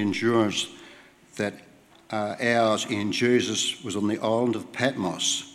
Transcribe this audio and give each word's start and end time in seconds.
endurance 0.00 0.68
that 1.36 1.54
uh, 2.10 2.36
ours 2.40 2.86
in 2.86 3.12
Jesus 3.12 3.82
was 3.82 3.96
on 3.96 4.06
the 4.06 4.18
island 4.18 4.56
of 4.56 4.72
Patmos 4.72 5.52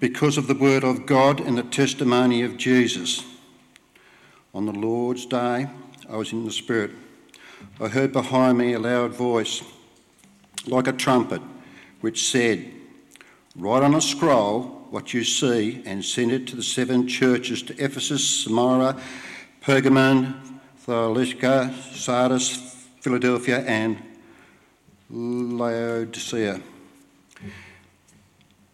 because 0.00 0.38
of 0.38 0.46
the 0.46 0.54
word 0.54 0.84
of 0.84 1.06
God 1.06 1.40
and 1.40 1.58
the 1.58 1.62
testimony 1.62 2.42
of 2.42 2.56
Jesus. 2.56 3.24
On 4.54 4.66
the 4.66 4.72
Lord's 4.72 5.26
day, 5.26 5.68
I 6.08 6.16
was 6.16 6.32
in 6.32 6.44
the 6.44 6.50
Spirit. 6.50 6.92
I 7.80 7.88
heard 7.88 8.12
behind 8.12 8.58
me 8.58 8.72
a 8.72 8.78
loud 8.78 9.12
voice, 9.12 9.62
like 10.66 10.86
a 10.86 10.92
trumpet, 10.92 11.42
which 12.00 12.28
said, 12.28 12.72
Write 13.56 13.82
on 13.82 13.94
a 13.94 14.00
scroll 14.00 14.86
what 14.90 15.12
you 15.12 15.24
see 15.24 15.82
and 15.84 16.04
send 16.04 16.32
it 16.32 16.46
to 16.46 16.56
the 16.56 16.62
seven 16.62 17.06
churches 17.06 17.62
to 17.62 17.74
Ephesus, 17.82 18.44
Smyrna, 18.44 19.00
Pergamon, 19.62 20.34
Thyatira, 20.78 21.74
Sardis, 21.92 22.67
Philadelphia, 23.00 23.60
and 23.60 24.02
Laodicea. 25.10 26.60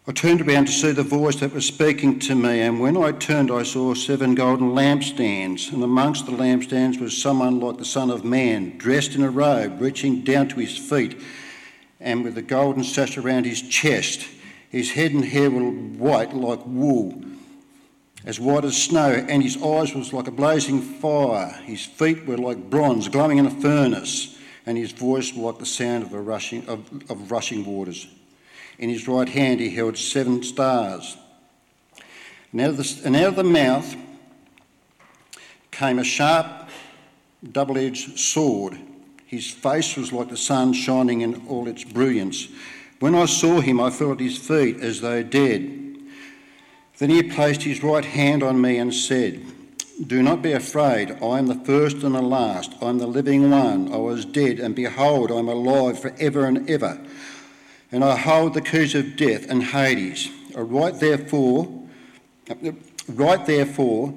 I 0.07 0.11
turned 0.11 0.41
around 0.41 0.65
to 0.65 0.71
see 0.71 0.91
the 0.91 1.03
voice 1.03 1.37
that 1.37 1.53
was 1.53 1.65
speaking 1.65 2.19
to 2.19 2.35
me, 2.35 2.61
and 2.61 2.79
when 2.79 2.95
I 2.95 3.11
turned, 3.11 3.49
I 3.49 3.63
saw 3.63 3.93
seven 3.93 4.35
golden 4.35 4.71
lampstands, 4.71 5.71
and 5.71 5.83
amongst 5.83 6.25
the 6.25 6.31
lampstands 6.31 6.99
was 6.99 7.17
someone 7.17 7.59
like 7.59 7.77
the 7.77 7.85
Son 7.85 8.11
of 8.11 8.23
Man, 8.23 8.77
dressed 8.77 9.15
in 9.15 9.23
a 9.23 9.29
robe, 9.29 9.81
reaching 9.81 10.21
down 10.21 10.47
to 10.49 10.55
his 10.57 10.77
feet, 10.77 11.19
and 11.99 12.23
with 12.23 12.37
a 12.37 12.41
golden 12.41 12.83
sash 12.83 13.17
around 13.17 13.45
his 13.45 13.61
chest. 13.61 14.27
His 14.69 14.91
head 14.91 15.11
and 15.11 15.25
hair 15.25 15.49
were 15.49 15.61
white 15.61 16.35
like 16.35 16.65
wool, 16.65 17.23
as 18.25 18.39
white 18.39 18.65
as 18.65 18.75
snow, 18.75 19.11
and 19.29 19.43
his 19.43 19.55
eyes 19.61 19.93
was 19.93 20.11
like 20.11 20.27
a 20.27 20.31
blazing 20.31 20.81
fire. 20.81 21.51
His 21.63 21.85
feet 21.85 22.25
were 22.25 22.37
like 22.37 22.69
bronze, 22.69 23.07
glowing 23.07 23.37
in 23.37 23.45
a 23.45 23.51
furnace, 23.51 24.37
and 24.65 24.77
his 24.77 24.91
voice 24.91 25.35
like 25.35 25.59
the 25.59 25.65
sound 25.65 26.03
of, 26.03 26.13
rushing, 26.13 26.67
of, 26.67 26.89
of 27.09 27.31
rushing 27.31 27.63
waters. 27.63 28.07
In 28.79 28.89
his 28.89 29.07
right 29.07 29.29
hand 29.29 29.59
he 29.59 29.69
held 29.69 29.97
seven 29.97 30.41
stars. 30.41 31.17
And 32.51 32.61
out, 32.61 32.77
the, 32.77 33.01
and 33.05 33.15
out 33.15 33.27
of 33.27 33.35
the 33.35 33.43
mouth 33.43 33.95
came 35.69 35.99
a 35.99 36.03
sharp, 36.03 36.69
double 37.51 37.77
edged 37.77 38.17
sword. 38.17 38.79
His 39.27 39.51
face 39.51 39.95
was 39.97 40.11
like 40.11 40.29
the 40.29 40.37
sun 40.37 40.73
shining 40.73 41.21
in 41.21 41.45
all 41.47 41.67
its 41.67 41.83
brilliance. 41.83 42.47
When 42.99 43.13
I 43.13 43.25
saw 43.25 43.59
him, 43.59 43.79
I 43.79 43.91
fell 43.91 44.13
at 44.13 44.19
his 44.19 44.37
feet 44.37 44.77
as 44.79 45.01
though 45.01 45.21
dead. 45.21 45.84
Then 46.97 47.09
he 47.09 47.23
placed 47.23 47.63
his 47.63 47.83
right 47.83 48.05
hand 48.05 48.41
on 48.41 48.61
me 48.61 48.77
and 48.77 48.93
said, 48.93 49.41
Do 50.05 50.23
not 50.23 50.41
be 50.41 50.53
afraid. 50.53 51.11
I 51.21 51.39
am 51.39 51.47
the 51.47 51.55
first 51.55 51.97
and 52.03 52.15
the 52.15 52.21
last. 52.21 52.73
I 52.81 52.85
am 52.85 52.99
the 52.99 53.07
living 53.07 53.51
one. 53.51 53.91
I 53.93 53.97
was 53.97 54.25
dead, 54.25 54.59
and 54.59 54.75
behold, 54.75 55.31
I 55.31 55.35
am 55.35 55.49
alive 55.49 55.99
for 55.99 56.13
ever 56.19 56.45
and 56.45 56.69
ever. 56.69 56.99
And 57.91 58.03
I 58.03 58.15
hold 58.15 58.53
the 58.53 58.61
keys 58.61 58.95
of 58.95 59.17
death 59.17 59.49
and 59.49 59.63
Hades. 59.63 60.29
Uh, 60.55 60.61
write 60.61 60.99
therefore, 60.99 61.67
uh, 62.49 62.71
write 63.09 63.45
therefore 63.45 64.13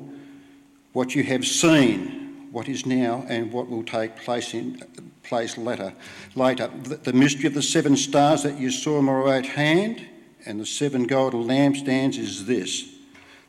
what 0.92 1.14
you 1.14 1.24
have 1.24 1.44
seen, 1.44 2.48
what 2.52 2.68
is 2.68 2.86
now, 2.86 3.24
and 3.28 3.52
what 3.52 3.68
will 3.68 3.84
take 3.84 4.16
place 4.16 4.54
in 4.54 4.80
place 5.22 5.58
later. 5.58 5.92
Later, 6.34 6.68
the 6.68 7.12
mystery 7.12 7.46
of 7.46 7.54
the 7.54 7.62
seven 7.62 7.96
stars 7.96 8.44
that 8.44 8.58
you 8.58 8.70
saw 8.70 8.98
in 8.98 9.04
my 9.04 9.12
right 9.12 9.46
hand 9.46 10.07
and 10.46 10.60
the 10.60 10.66
seven 10.66 11.06
golden 11.06 11.44
lampstands 11.44 12.18
is 12.18 12.46
this: 12.46 12.88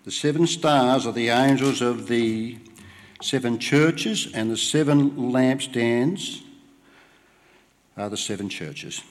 the 0.06 0.12
seven 0.12 0.48
stars 0.48 1.06
are 1.06 1.14
the 1.14 1.30
angels 1.30 1.82
of 1.82 2.08
the 2.08 2.58
seven 3.22 3.60
churches, 3.60 4.32
and 4.34 4.50
the 4.50 4.58
seven 4.58 5.12
lampstands 5.12 6.42
are 7.98 8.10
the 8.10 8.18
seven 8.18 8.50
churches. 8.50 9.04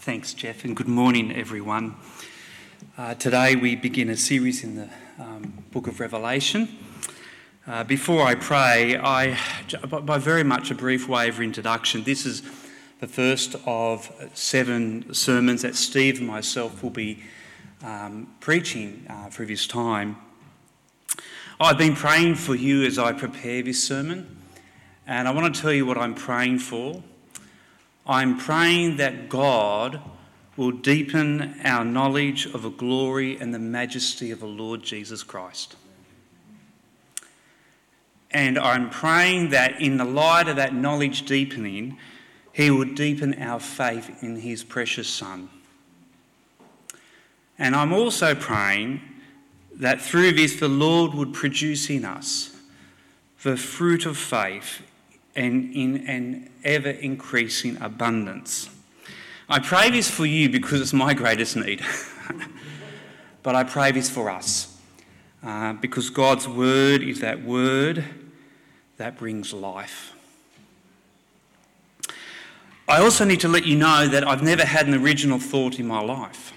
Thanks, 0.00 0.34
Jeff, 0.34 0.64
and 0.64 0.76
good 0.76 0.86
morning, 0.86 1.32
everyone. 1.32 1.96
Uh, 2.96 3.14
today 3.14 3.56
we 3.56 3.74
begin 3.74 4.08
a 4.08 4.16
series 4.16 4.62
in 4.62 4.76
the 4.76 4.88
um, 5.18 5.64
book 5.72 5.86
of 5.86 6.00
Revelation. 6.00 6.68
Uh, 7.66 7.84
before 7.84 8.22
I 8.22 8.34
pray, 8.34 8.96
I, 8.96 9.38
by 9.86 10.18
very 10.18 10.44
much 10.44 10.70
a 10.70 10.74
brief 10.74 11.08
way 11.08 11.28
of 11.28 11.40
introduction, 11.40 12.04
this 12.04 12.26
is 12.26 12.42
the 13.00 13.08
first 13.08 13.56
of 13.66 14.10
seven 14.34 15.12
sermons 15.12 15.62
that 15.62 15.74
Steve 15.74 16.18
and 16.18 16.26
myself 16.26 16.82
will 16.82 16.90
be 16.90 17.22
um, 17.82 18.28
preaching 18.40 19.06
uh, 19.08 19.28
this 19.38 19.66
time. 19.66 20.16
I've 21.58 21.78
been 21.78 21.96
praying 21.96 22.34
for 22.36 22.54
you 22.54 22.84
as 22.84 22.98
I 22.98 23.12
prepare 23.12 23.62
this 23.62 23.82
sermon, 23.82 24.36
and 25.06 25.26
I 25.26 25.30
want 25.30 25.54
to 25.54 25.60
tell 25.60 25.72
you 25.72 25.86
what 25.86 25.98
I'm 25.98 26.14
praying 26.14 26.58
for. 26.58 27.02
I'm 28.06 28.38
praying 28.38 28.98
that 28.98 29.28
God 29.28 30.00
will 30.56 30.72
deepen 30.72 31.60
our 31.64 31.84
knowledge 31.84 32.46
of 32.46 32.62
the 32.62 32.70
glory 32.70 33.38
and 33.38 33.52
the 33.52 33.58
majesty 33.58 34.30
of 34.30 34.40
the 34.40 34.46
Lord 34.46 34.82
Jesus 34.82 35.22
Christ. 35.22 35.76
And 38.30 38.58
I'm 38.58 38.90
praying 38.90 39.50
that 39.50 39.80
in 39.80 39.96
the 39.98 40.04
light 40.04 40.48
of 40.48 40.56
that 40.56 40.74
knowledge 40.74 41.24
deepening, 41.26 41.98
He 42.52 42.70
will 42.70 42.94
deepen 42.94 43.40
our 43.40 43.60
faith 43.60 44.22
in 44.22 44.36
His 44.36 44.64
precious 44.64 45.08
Son. 45.08 45.48
And 47.58 47.74
I'm 47.74 47.92
also 47.92 48.34
praying 48.34 49.00
that 49.74 50.00
through 50.00 50.32
this, 50.32 50.58
the 50.58 50.68
Lord 50.68 51.14
would 51.14 51.32
produce 51.32 51.88
in 51.90 52.04
us 52.04 52.54
the 53.42 53.56
fruit 53.56 54.06
of 54.06 54.16
faith 54.16 54.82
and 55.34 55.74
in 55.74 56.06
an 56.08 56.50
ever 56.64 56.90
increasing 56.90 57.80
abundance. 57.80 58.70
I 59.48 59.60
pray 59.60 59.90
this 59.90 60.10
for 60.10 60.26
you 60.26 60.48
because 60.48 60.80
it's 60.80 60.92
my 60.92 61.14
greatest 61.14 61.54
need. 61.54 61.80
but 63.44 63.54
I 63.54 63.62
pray 63.62 63.92
this 63.92 64.10
for 64.10 64.28
us 64.28 64.76
uh, 65.44 65.74
because 65.74 66.10
God's 66.10 66.48
word 66.48 67.00
is 67.00 67.20
that 67.20 67.44
word 67.44 68.04
that 68.96 69.16
brings 69.16 69.52
life. 69.52 70.12
I 72.88 72.98
also 72.98 73.24
need 73.24 73.38
to 73.40 73.48
let 73.48 73.64
you 73.64 73.76
know 73.76 74.08
that 74.08 74.26
I've 74.26 74.42
never 74.42 74.64
had 74.64 74.88
an 74.88 74.94
original 74.94 75.38
thought 75.38 75.78
in 75.78 75.86
my 75.86 76.00
life. 76.00 76.52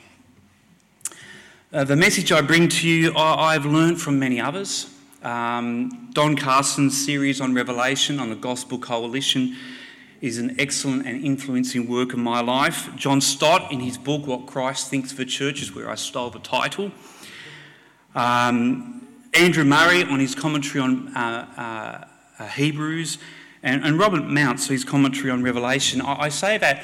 Uh, 1.71 1.83
the 1.83 1.95
message 1.95 2.31
I 2.31 2.41
bring 2.41 2.69
to 2.69 2.87
you, 2.89 3.13
I, 3.15 3.53
I've 3.53 3.65
learned 3.65 4.01
from 4.01 4.17
many 4.17 4.41
others. 4.41 4.91
Um, 5.21 6.09
Don 6.13 6.35
Carson's 6.35 7.05
series 7.05 7.39
on 7.39 7.53
Revelation 7.53 8.19
on 8.19 8.31
the 8.31 8.35
Gospel 8.35 8.79
Coalition 8.79 9.55
is 10.21 10.37
an 10.37 10.55
excellent 10.59 11.05
and 11.05 11.23
influencing 11.23 11.87
work 11.87 12.13
in 12.13 12.19
my 12.19 12.41
life. 12.41 12.89
John 12.95 13.21
Stott, 13.21 13.71
in 13.71 13.79
his 13.79 13.97
book 13.97 14.27
What 14.27 14.47
Christ 14.47 14.89
Thinks 14.89 15.11
for 15.11 15.25
Church, 15.25 15.61
is 15.61 15.73
where 15.73 15.89
I 15.89 15.95
stole 15.95 16.29
the 16.29 16.39
title. 16.39 16.91
Um, 18.15 19.07
Andrew 19.33 19.63
Murray 19.63 20.03
on 20.03 20.19
his 20.19 20.35
commentary 20.35 20.81
on 20.81 21.15
uh, 21.15 22.07
uh, 22.39 22.47
Hebrews, 22.47 23.19
and, 23.61 23.83
and, 23.83 23.99
Robert 23.99 24.25
Mounce, 24.25 24.67
his 24.67 24.83
commentary 24.83 25.29
on 25.29 25.43
Revelation. 25.43 26.01
I, 26.01 26.23
I 26.23 26.29
say 26.29 26.57
that 26.57 26.83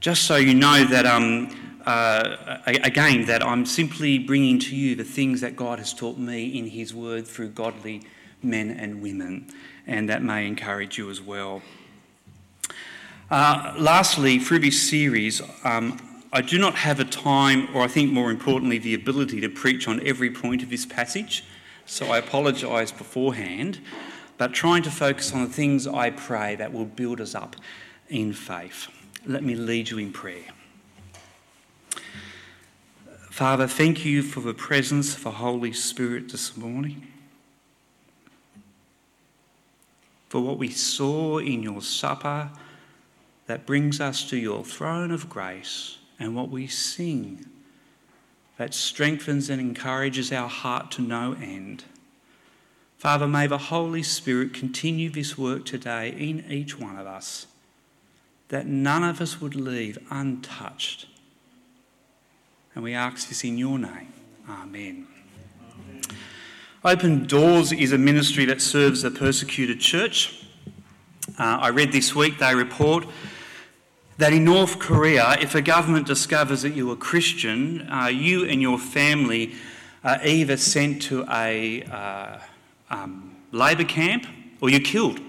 just 0.00 0.22
so 0.22 0.36
you 0.36 0.54
know 0.54 0.84
that 0.84 1.06
um, 1.06 1.50
uh, 1.86 2.58
again, 2.66 3.26
that 3.26 3.44
I'm 3.44 3.66
simply 3.66 4.18
bringing 4.18 4.58
to 4.60 4.76
you 4.76 4.94
the 4.94 5.04
things 5.04 5.40
that 5.40 5.56
God 5.56 5.78
has 5.78 5.92
taught 5.92 6.18
me 6.18 6.58
in 6.58 6.66
His 6.66 6.94
Word 6.94 7.26
through 7.26 7.50
godly 7.50 8.02
men 8.42 8.70
and 8.70 9.02
women, 9.02 9.52
and 9.86 10.08
that 10.08 10.22
may 10.22 10.46
encourage 10.46 10.98
you 10.98 11.10
as 11.10 11.20
well. 11.20 11.62
Uh, 13.32 13.72
lastly, 13.78 14.38
through 14.38 14.58
this 14.58 14.90
series, 14.90 15.40
um, 15.64 15.98
I 16.34 16.42
do 16.42 16.58
not 16.58 16.74
have 16.74 17.00
a 17.00 17.04
time, 17.06 17.66
or 17.74 17.80
I 17.80 17.88
think 17.88 18.12
more 18.12 18.30
importantly, 18.30 18.76
the 18.76 18.92
ability 18.92 19.40
to 19.40 19.48
preach 19.48 19.88
on 19.88 20.06
every 20.06 20.30
point 20.30 20.62
of 20.62 20.68
this 20.68 20.84
passage, 20.84 21.42
so 21.86 22.12
I 22.12 22.18
apologise 22.18 22.92
beforehand, 22.92 23.80
but 24.36 24.52
trying 24.52 24.82
to 24.82 24.90
focus 24.90 25.32
on 25.32 25.44
the 25.44 25.48
things 25.48 25.86
I 25.86 26.10
pray 26.10 26.56
that 26.56 26.74
will 26.74 26.84
build 26.84 27.22
us 27.22 27.34
up 27.34 27.56
in 28.10 28.34
faith. 28.34 28.88
Let 29.24 29.42
me 29.42 29.54
lead 29.54 29.88
you 29.88 29.96
in 29.96 30.12
prayer. 30.12 30.44
Father, 33.30 33.66
thank 33.66 34.04
you 34.04 34.22
for 34.22 34.40
the 34.40 34.52
presence 34.52 35.16
of 35.16 35.24
the 35.24 35.30
Holy 35.30 35.72
Spirit 35.72 36.30
this 36.30 36.54
morning. 36.54 37.06
For 40.28 40.42
what 40.42 40.58
we 40.58 40.68
saw 40.68 41.38
in 41.38 41.62
your 41.62 41.80
supper 41.80 42.50
that 43.52 43.66
brings 43.66 44.00
us 44.00 44.24
to 44.24 44.38
your 44.38 44.64
throne 44.64 45.10
of 45.10 45.28
grace, 45.28 45.98
and 46.18 46.34
what 46.34 46.48
we 46.48 46.66
sing 46.66 47.44
that 48.56 48.72
strengthens 48.72 49.50
and 49.50 49.60
encourages 49.60 50.32
our 50.32 50.48
heart 50.48 50.90
to 50.90 51.02
no 51.02 51.34
end. 51.34 51.84
Father, 52.96 53.28
may 53.28 53.46
the 53.46 53.58
Holy 53.58 54.02
Spirit 54.02 54.54
continue 54.54 55.10
this 55.10 55.36
work 55.36 55.66
today 55.66 56.08
in 56.08 56.50
each 56.50 56.78
one 56.78 56.96
of 56.96 57.06
us, 57.06 57.46
that 58.48 58.64
none 58.64 59.04
of 59.04 59.20
us 59.20 59.38
would 59.38 59.54
leave 59.54 59.98
untouched 60.10 61.04
And 62.74 62.82
we 62.82 62.94
ask 62.94 63.28
this 63.28 63.44
in 63.44 63.58
your 63.58 63.78
name. 63.78 64.14
Amen. 64.48 65.06
Open 66.82 67.26
Doors 67.26 67.70
is 67.70 67.92
a 67.92 67.98
ministry 67.98 68.46
that 68.46 68.62
serves 68.62 69.02
the 69.02 69.10
persecuted 69.10 69.78
church. 69.78 70.42
Uh, 71.38 71.58
I 71.60 71.68
read 71.68 71.92
this 71.92 72.14
week 72.14 72.38
they 72.38 72.54
report 72.54 73.04
that 74.18 74.32
in 74.32 74.44
North 74.44 74.78
Korea, 74.78 75.36
if 75.40 75.54
a 75.54 75.62
government 75.62 76.06
discovers 76.06 76.62
that 76.62 76.74
you're 76.74 76.92
a 76.92 76.96
Christian, 76.96 77.88
uh, 77.90 78.06
you 78.06 78.44
and 78.44 78.60
your 78.60 78.78
family 78.78 79.54
are 80.04 80.24
either 80.24 80.56
sent 80.56 81.02
to 81.02 81.24
a 81.30 81.82
uh, 81.84 82.38
um, 82.90 83.36
labour 83.52 83.84
camp 83.84 84.26
or 84.60 84.70
you're 84.70 84.80
killed. 84.80 85.20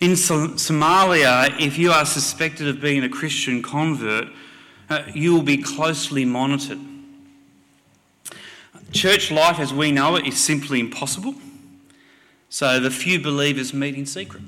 In 0.00 0.12
Somalia, 0.12 1.60
if 1.60 1.78
you 1.78 1.92
are 1.92 2.04
suspected 2.04 2.66
of 2.66 2.80
being 2.80 3.04
a 3.04 3.08
Christian 3.08 3.62
convert, 3.62 4.28
uh, 4.90 5.04
you 5.14 5.32
will 5.32 5.44
be 5.44 5.56
closely 5.56 6.24
monitored. 6.24 6.80
Church 8.90 9.30
life 9.30 9.58
as 9.58 9.72
we 9.72 9.92
know 9.92 10.16
it 10.16 10.26
is 10.26 10.36
simply 10.36 10.80
impossible, 10.80 11.34
so 12.50 12.80
the 12.80 12.90
few 12.90 13.20
believers 13.20 13.72
meet 13.72 13.94
in 13.94 14.04
secret. 14.04 14.42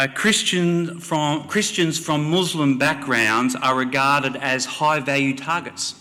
Uh, 0.00 0.06
Christian 0.06 0.98
from, 0.98 1.46
Christians 1.46 1.98
from 1.98 2.30
Muslim 2.30 2.78
backgrounds 2.78 3.54
are 3.54 3.76
regarded 3.76 4.34
as 4.34 4.64
high 4.64 4.98
value 4.98 5.36
targets, 5.36 5.94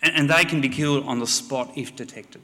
and, 0.00 0.16
and 0.16 0.30
they 0.30 0.46
can 0.46 0.62
be 0.62 0.70
killed 0.70 1.04
on 1.04 1.18
the 1.18 1.26
spot 1.26 1.70
if 1.76 1.94
detected. 1.94 2.40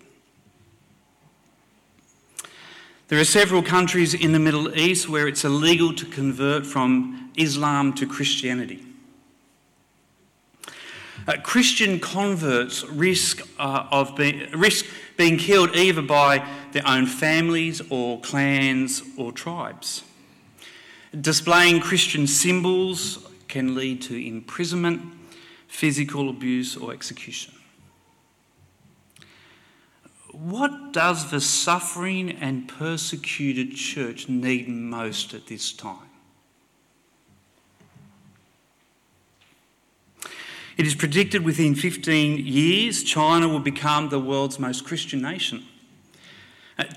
There 3.08 3.18
are 3.18 3.24
several 3.24 3.62
countries 3.62 4.12
in 4.12 4.32
the 4.32 4.38
Middle 4.38 4.78
East 4.78 5.08
where 5.08 5.26
it's 5.26 5.46
illegal 5.46 5.94
to 5.94 6.04
convert 6.04 6.66
from 6.66 7.30
Islam 7.38 7.94
to 7.94 8.06
Christianity. 8.06 8.84
Uh, 11.26 11.36
Christian 11.42 11.98
converts 11.98 12.84
risk, 12.84 13.40
uh, 13.58 13.86
of 13.90 14.14
being, 14.14 14.50
risk 14.50 14.84
being 15.16 15.38
killed 15.38 15.74
either 15.74 16.02
by 16.02 16.46
their 16.72 16.86
own 16.86 17.06
families 17.06 17.80
or 17.88 18.20
clans 18.20 19.02
or 19.16 19.32
tribes. 19.32 20.02
Displaying 21.20 21.80
Christian 21.80 22.26
symbols 22.26 23.18
can 23.46 23.76
lead 23.76 24.02
to 24.02 24.16
imprisonment, 24.16 25.02
physical 25.68 26.28
abuse, 26.28 26.76
or 26.76 26.92
execution. 26.92 27.54
What 30.32 30.92
does 30.92 31.30
the 31.30 31.40
suffering 31.40 32.32
and 32.32 32.66
persecuted 32.66 33.76
church 33.76 34.28
need 34.28 34.68
most 34.68 35.34
at 35.34 35.46
this 35.46 35.72
time? 35.72 36.08
It 40.76 40.88
is 40.88 40.96
predicted 40.96 41.44
within 41.44 41.76
15 41.76 42.44
years 42.44 43.04
China 43.04 43.46
will 43.46 43.60
become 43.60 44.08
the 44.08 44.18
world's 44.18 44.58
most 44.58 44.84
Christian 44.84 45.22
nation. 45.22 45.64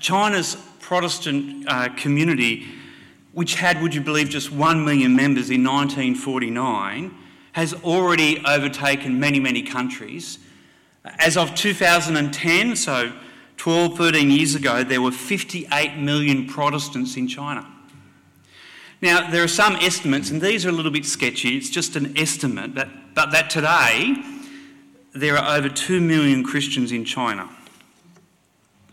China's 0.00 0.56
Protestant 0.80 1.68
uh, 1.68 1.90
community 1.90 2.66
which 3.38 3.54
had, 3.54 3.80
would 3.80 3.94
you 3.94 4.00
believe, 4.00 4.28
just 4.28 4.50
1 4.50 4.84
million 4.84 5.14
members 5.14 5.48
in 5.48 5.62
1949, 5.62 7.14
has 7.52 7.72
already 7.84 8.42
overtaken 8.44 9.20
many, 9.20 9.38
many 9.38 9.62
countries. 9.62 10.40
As 11.20 11.36
of 11.36 11.54
2010, 11.54 12.74
so 12.74 13.12
12, 13.56 13.96
13 13.96 14.32
years 14.32 14.56
ago, 14.56 14.82
there 14.82 15.00
were 15.00 15.12
58 15.12 15.98
million 15.98 16.48
Protestants 16.48 17.16
in 17.16 17.28
China. 17.28 17.64
Now, 19.00 19.30
there 19.30 19.44
are 19.44 19.46
some 19.46 19.76
estimates, 19.76 20.30
and 20.30 20.42
these 20.42 20.66
are 20.66 20.70
a 20.70 20.72
little 20.72 20.90
bit 20.90 21.06
sketchy, 21.06 21.56
it's 21.56 21.70
just 21.70 21.94
an 21.94 22.18
estimate, 22.18 22.74
but, 22.74 22.88
but 23.14 23.30
that 23.30 23.50
today 23.50 24.16
there 25.14 25.36
are 25.38 25.56
over 25.56 25.68
2 25.68 26.00
million 26.00 26.42
Christians 26.42 26.90
in 26.90 27.04
China. 27.04 27.48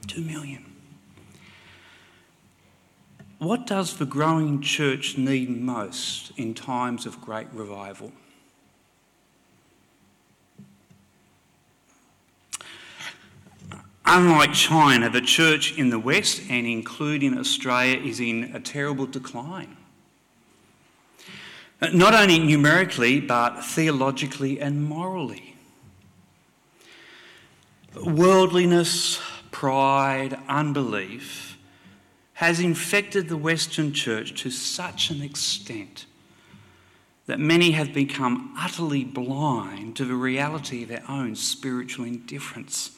2 0.05 0.21
million. 0.21 0.64
What 3.45 3.67
does 3.67 3.97
the 3.97 4.07
growing 4.07 4.59
church 4.59 5.19
need 5.19 5.51
most 5.51 6.31
in 6.35 6.55
times 6.55 7.05
of 7.05 7.21
great 7.21 7.45
revival? 7.53 8.11
Unlike 14.03 14.53
China, 14.53 15.11
the 15.11 15.21
church 15.21 15.77
in 15.77 15.91
the 15.91 15.99
West 15.99 16.41
and 16.49 16.65
including 16.65 17.37
Australia 17.37 17.99
is 17.99 18.19
in 18.19 18.45
a 18.55 18.59
terrible 18.59 19.05
decline. 19.05 19.77
Not 21.93 22.15
only 22.15 22.39
numerically, 22.39 23.19
but 23.19 23.63
theologically 23.63 24.59
and 24.59 24.83
morally. 24.83 25.55
Worldliness, 28.03 29.21
pride, 29.51 30.35
unbelief 30.47 31.54
has 32.35 32.59
infected 32.59 33.29
the 33.29 33.37
Western 33.37 33.93
church 33.93 34.41
to 34.41 34.49
such 34.49 35.09
an 35.09 35.21
extent 35.21 36.05
that 37.27 37.39
many 37.39 37.71
have 37.71 37.93
become 37.93 38.53
utterly 38.57 39.03
blind 39.03 39.95
to 39.95 40.05
the 40.05 40.13
reality 40.13 40.83
of 40.83 40.89
their 40.89 41.03
own 41.09 41.35
spiritual 41.35 42.05
indifference, 42.05 42.91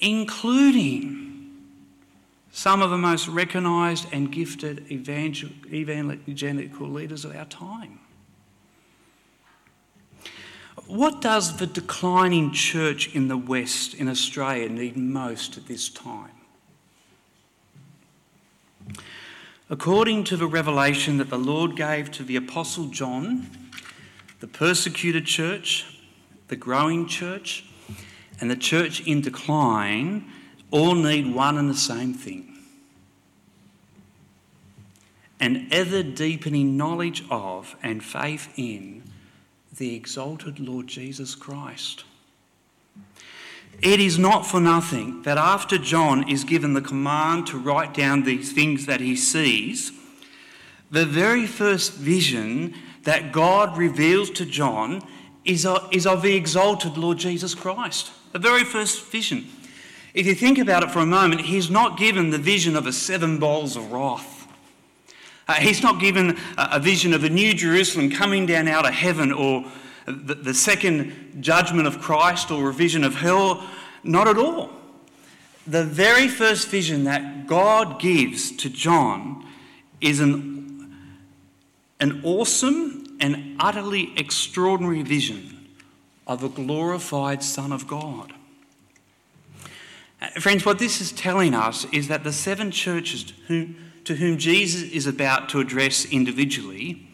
including 0.00 1.34
some 2.52 2.80
of 2.80 2.90
the 2.90 2.96
most 2.96 3.28
recognised 3.28 4.06
and 4.12 4.32
gifted 4.32 4.90
evangelical 4.90 6.88
leaders 6.88 7.24
of 7.24 7.36
our 7.36 7.44
time. 7.44 7.98
What 10.86 11.20
does 11.20 11.56
the 11.56 11.66
declining 11.66 12.52
church 12.52 13.14
in 13.14 13.26
the 13.26 13.36
West, 13.36 13.94
in 13.94 14.08
Australia, 14.08 14.68
need 14.68 14.96
most 14.96 15.58
at 15.58 15.66
this 15.66 15.88
time? 15.88 16.30
According 19.70 20.24
to 20.24 20.36
the 20.36 20.46
revelation 20.46 21.18
that 21.18 21.30
the 21.30 21.38
Lord 21.38 21.76
gave 21.76 22.10
to 22.12 22.22
the 22.22 22.36
Apostle 22.36 22.86
John, 22.86 23.46
the 24.40 24.46
persecuted 24.46 25.26
church, 25.26 26.00
the 26.48 26.56
growing 26.56 27.06
church, 27.06 27.64
and 28.40 28.50
the 28.50 28.56
church 28.56 29.00
in 29.06 29.20
decline 29.20 30.30
all 30.70 30.94
need 30.94 31.34
one 31.34 31.58
and 31.58 31.68
the 31.68 31.74
same 31.74 32.14
thing 32.14 32.48
an 35.40 35.68
ever 35.70 36.02
deepening 36.02 36.76
knowledge 36.76 37.24
of 37.30 37.76
and 37.82 38.02
faith 38.02 38.48
in 38.56 39.02
the 39.76 39.94
exalted 39.94 40.58
Lord 40.58 40.88
Jesus 40.88 41.34
Christ. 41.34 42.04
It 43.80 44.00
is 44.00 44.18
not 44.18 44.44
for 44.44 44.60
nothing 44.60 45.22
that 45.22 45.38
after 45.38 45.78
John 45.78 46.28
is 46.28 46.42
given 46.42 46.74
the 46.74 46.80
command 46.80 47.46
to 47.48 47.58
write 47.58 47.94
down 47.94 48.24
these 48.24 48.52
things 48.52 48.86
that 48.86 49.00
he 49.00 49.14
sees, 49.14 49.92
the 50.90 51.06
very 51.06 51.46
first 51.46 51.94
vision 51.94 52.74
that 53.04 53.32
God 53.32 53.76
reveals 53.76 54.30
to 54.30 54.44
John 54.44 55.02
is 55.44 55.64
of, 55.64 55.88
is 55.92 56.06
of 56.06 56.22
the 56.22 56.34
exalted 56.34 56.96
Lord 56.96 57.18
Jesus 57.18 57.54
Christ. 57.54 58.10
The 58.32 58.38
very 58.38 58.64
first 58.64 59.04
vision. 59.06 59.46
If 60.12 60.26
you 60.26 60.34
think 60.34 60.58
about 60.58 60.82
it 60.82 60.90
for 60.90 60.98
a 60.98 61.06
moment, 61.06 61.42
he's 61.42 61.70
not 61.70 61.98
given 61.98 62.30
the 62.30 62.38
vision 62.38 62.74
of 62.74 62.86
a 62.86 62.92
seven 62.92 63.38
bowls 63.38 63.76
of 63.76 63.92
wrath. 63.92 64.48
Uh, 65.46 65.54
he's 65.54 65.82
not 65.82 66.00
given 66.00 66.36
a, 66.58 66.68
a 66.72 66.80
vision 66.80 67.14
of 67.14 67.24
a 67.24 67.30
new 67.30 67.54
Jerusalem 67.54 68.10
coming 68.10 68.44
down 68.44 68.66
out 68.66 68.86
of 68.86 68.92
heaven 68.92 69.32
or 69.32 69.64
the, 70.12 70.34
the 70.34 70.54
second 70.54 71.38
judgment 71.40 71.86
of 71.86 72.00
Christ 72.00 72.50
or 72.50 72.64
revision 72.64 73.04
of 73.04 73.14
hell. 73.14 73.66
Not 74.02 74.28
at 74.28 74.38
all. 74.38 74.70
The 75.66 75.84
very 75.84 76.28
first 76.28 76.68
vision 76.68 77.04
that 77.04 77.46
God 77.46 78.00
gives 78.00 78.52
to 78.56 78.70
John 78.70 79.46
is 80.00 80.20
an, 80.20 81.08
an 82.00 82.20
awesome 82.24 83.16
and 83.20 83.56
utterly 83.60 84.12
extraordinary 84.16 85.02
vision 85.02 85.68
of 86.26 86.44
a 86.44 86.48
glorified 86.48 87.42
Son 87.42 87.72
of 87.72 87.86
God. 87.86 88.32
Uh, 90.20 90.28
friends, 90.40 90.64
what 90.64 90.78
this 90.78 91.00
is 91.00 91.12
telling 91.12 91.54
us 91.54 91.84
is 91.92 92.08
that 92.08 92.24
the 92.24 92.32
seven 92.32 92.70
churches 92.70 93.24
to 93.24 93.34
whom, 93.46 93.76
to 94.04 94.14
whom 94.14 94.38
Jesus 94.38 94.82
is 94.90 95.06
about 95.06 95.48
to 95.50 95.60
address 95.60 96.04
individually 96.06 97.07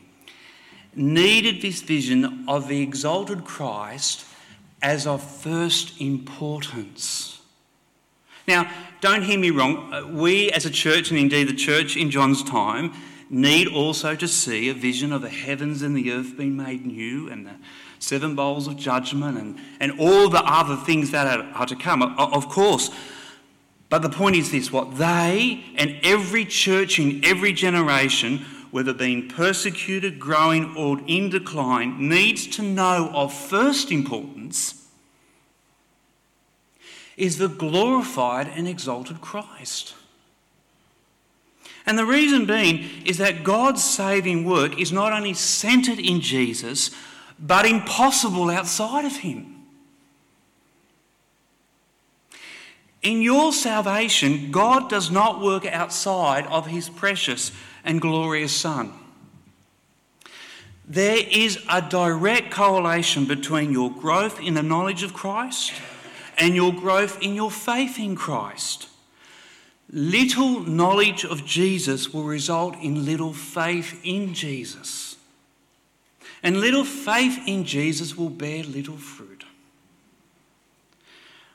needed 0.96 1.62
this 1.62 1.82
vision 1.82 2.44
of 2.48 2.68
the 2.68 2.82
exalted 2.82 3.44
Christ 3.44 4.26
as 4.82 5.06
of 5.06 5.22
first 5.22 6.00
importance. 6.00 7.40
Now, 8.46 8.70
don't 9.00 9.22
hear 9.22 9.38
me 9.38 9.50
wrong. 9.50 9.92
Uh, 9.92 10.06
we 10.06 10.50
as 10.50 10.66
a 10.66 10.70
church, 10.70 11.10
and 11.10 11.18
indeed 11.18 11.48
the 11.48 11.54
church 11.54 11.96
in 11.96 12.10
John's 12.10 12.42
time, 12.42 12.92
need 13.30 13.68
also 13.68 14.14
to 14.14 14.28
see 14.28 14.68
a 14.68 14.74
vision 14.74 15.12
of 15.12 15.22
the 15.22 15.30
heavens 15.30 15.82
and 15.82 15.96
the 15.96 16.12
earth 16.12 16.36
being 16.36 16.56
made 16.56 16.84
new 16.84 17.28
and 17.28 17.46
the 17.46 17.54
seven 17.98 18.34
bowls 18.34 18.66
of 18.66 18.76
judgment 18.76 19.38
and, 19.38 19.58
and 19.80 19.98
all 19.98 20.28
the 20.28 20.42
other 20.44 20.76
things 20.76 21.10
that 21.10 21.26
are, 21.26 21.44
are 21.54 21.66
to 21.66 21.74
come, 21.74 22.02
of 22.02 22.48
course. 22.48 22.90
But 23.88 24.02
the 24.02 24.10
point 24.10 24.36
is 24.36 24.50
this 24.50 24.72
what 24.72 24.96
they 24.96 25.64
and 25.76 25.98
every 26.02 26.44
church 26.44 26.98
in 26.98 27.24
every 27.24 27.52
generation 27.52 28.44
whether 28.75 28.93
being 28.93 29.28
persecuted, 29.28 30.19
growing, 30.19 30.76
or 30.76 31.00
in 31.07 31.31
decline, 31.31 32.09
needs 32.09 32.45
to 32.45 32.61
know 32.61 33.09
of 33.14 33.33
first 33.33 33.93
importance 33.93 34.88
is 37.16 37.38
the 37.38 37.47
glorified 37.47 38.49
and 38.57 38.66
exalted 38.66 39.21
Christ. 39.21 39.95
And 41.87 41.97
the 41.97 42.04
reason 42.04 42.47
being 42.47 42.85
is 43.04 43.19
that 43.19 43.45
God's 43.45 43.85
saving 43.85 44.45
work 44.45 44.76
is 44.76 44.90
not 44.90 45.12
only 45.12 45.35
centred 45.35 46.00
in 46.00 46.21
Jesus, 46.21 46.90
but 47.38 47.66
impossible 47.66 48.50
outside 48.50 49.04
of 49.04 49.19
him. 49.19 49.54
In 53.02 53.23
your 53.23 53.52
salvation, 53.52 54.50
God 54.50 54.90
does 54.90 55.12
not 55.12 55.40
work 55.40 55.64
outside 55.64 56.45
of 56.49 56.66
his 56.66 56.88
precious 56.88 57.52
and 57.84 58.00
glorious 58.00 58.52
Son. 58.52 58.92
There 60.86 61.18
is 61.30 61.58
a 61.70 61.80
direct 61.80 62.50
correlation 62.50 63.24
between 63.24 63.72
your 63.72 63.90
growth 63.90 64.40
in 64.40 64.54
the 64.54 64.62
knowledge 64.62 65.02
of 65.02 65.14
Christ 65.14 65.72
and 66.36 66.54
your 66.54 66.72
growth 66.72 67.22
in 67.22 67.34
your 67.34 67.50
faith 67.50 67.98
in 67.98 68.16
Christ. 68.16 68.88
Little 69.90 70.60
knowledge 70.60 71.24
of 71.24 71.44
Jesus 71.44 72.12
will 72.12 72.24
result 72.24 72.76
in 72.82 73.04
little 73.04 73.32
faith 73.32 74.00
in 74.02 74.34
Jesus. 74.34 75.16
And 76.42 76.60
little 76.60 76.84
faith 76.84 77.38
in 77.46 77.64
Jesus 77.64 78.16
will 78.16 78.28
bear 78.28 78.62
little 78.64 78.96
fruit. 78.96 79.44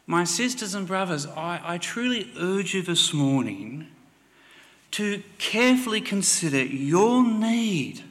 My 0.08 0.24
sisters 0.24 0.74
and 0.74 0.88
brothers, 0.88 1.28
I, 1.28 1.62
I 1.64 1.78
truly 1.78 2.32
urge 2.40 2.74
you 2.74 2.82
this 2.82 3.14
morning 3.14 3.88
to 4.92 5.24
carefully 5.38 6.02
consider 6.02 6.64
your 6.64 7.24
need 7.24 8.04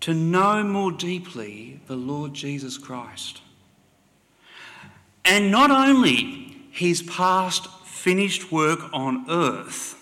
to 0.00 0.14
know 0.14 0.62
more 0.62 0.90
deeply 0.90 1.80
the 1.86 1.96
Lord 1.96 2.32
Jesus 2.32 2.78
Christ. 2.78 3.42
And 5.24 5.50
not 5.50 5.70
only 5.70 6.56
his 6.70 7.02
past 7.02 7.68
finished 7.84 8.50
work 8.50 8.80
on 8.92 9.26
earth, 9.28 9.96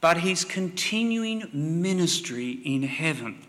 but 0.00 0.18
his 0.18 0.44
continuing 0.44 1.48
ministry 1.52 2.50
in 2.64 2.82
heaven. 2.82 3.42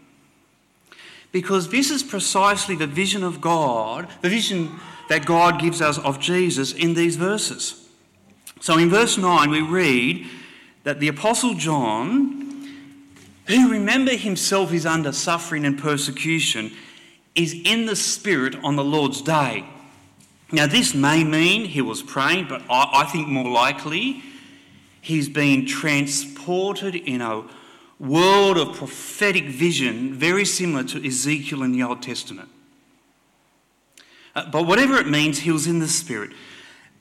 Because 1.32 1.70
this 1.70 1.92
is 1.92 2.04
precisely 2.04 2.76
the 2.76 2.88
vision 2.88 3.24
of 3.24 3.42
God, 3.42 4.08
the 4.22 4.30
vision 4.30 4.72
that 5.10 5.26
God 5.26 5.60
gives 5.60 5.82
us 5.82 5.98
of 5.98 6.20
Jesus 6.20 6.72
in 6.74 6.94
these 6.94 7.16
verses. 7.16 7.85
So 8.66 8.80
in 8.80 8.90
verse 8.90 9.16
9, 9.16 9.52
we 9.52 9.62
read 9.62 10.26
that 10.86 11.00
the 11.00 11.08
Apostle 11.08 11.54
John, 11.54 12.68
who 13.46 13.70
remember 13.70 14.16
himself 14.16 14.74
is 14.74 14.88
under 14.88 15.12
suffering 15.12 15.66
and 15.66 15.78
persecution, 15.78 16.72
is 17.36 17.56
in 17.64 17.86
the 17.86 17.96
Spirit 17.96 18.56
on 18.64 18.76
the 18.76 18.84
Lord's 18.84 19.22
day. 19.22 19.66
Now, 20.52 20.66
this 20.66 20.96
may 20.96 21.24
mean 21.24 21.66
he 21.66 21.82
was 21.84 22.02
praying, 22.02 22.48
but 22.48 22.64
I, 22.68 23.04
I 23.04 23.06
think 23.06 23.28
more 23.28 23.48
likely 23.48 24.24
he's 25.00 25.30
been 25.30 25.68
transported 25.68 26.96
in 26.96 27.22
a 27.22 27.44
world 28.00 28.58
of 28.58 28.76
prophetic 28.76 29.46
vision 29.46 30.16
very 30.16 30.44
similar 30.44 30.84
to 30.86 31.08
Ezekiel 31.08 31.62
in 31.62 31.72
the 31.72 31.84
Old 31.84 32.02
Testament. 32.02 32.50
Uh, 34.36 34.50
but 34.50 34.64
whatever 34.64 34.96
it 34.96 35.08
means, 35.08 35.38
he 35.38 35.52
was 35.52 35.68
in 35.68 35.78
the 35.78 35.88
Spirit. 35.88 36.32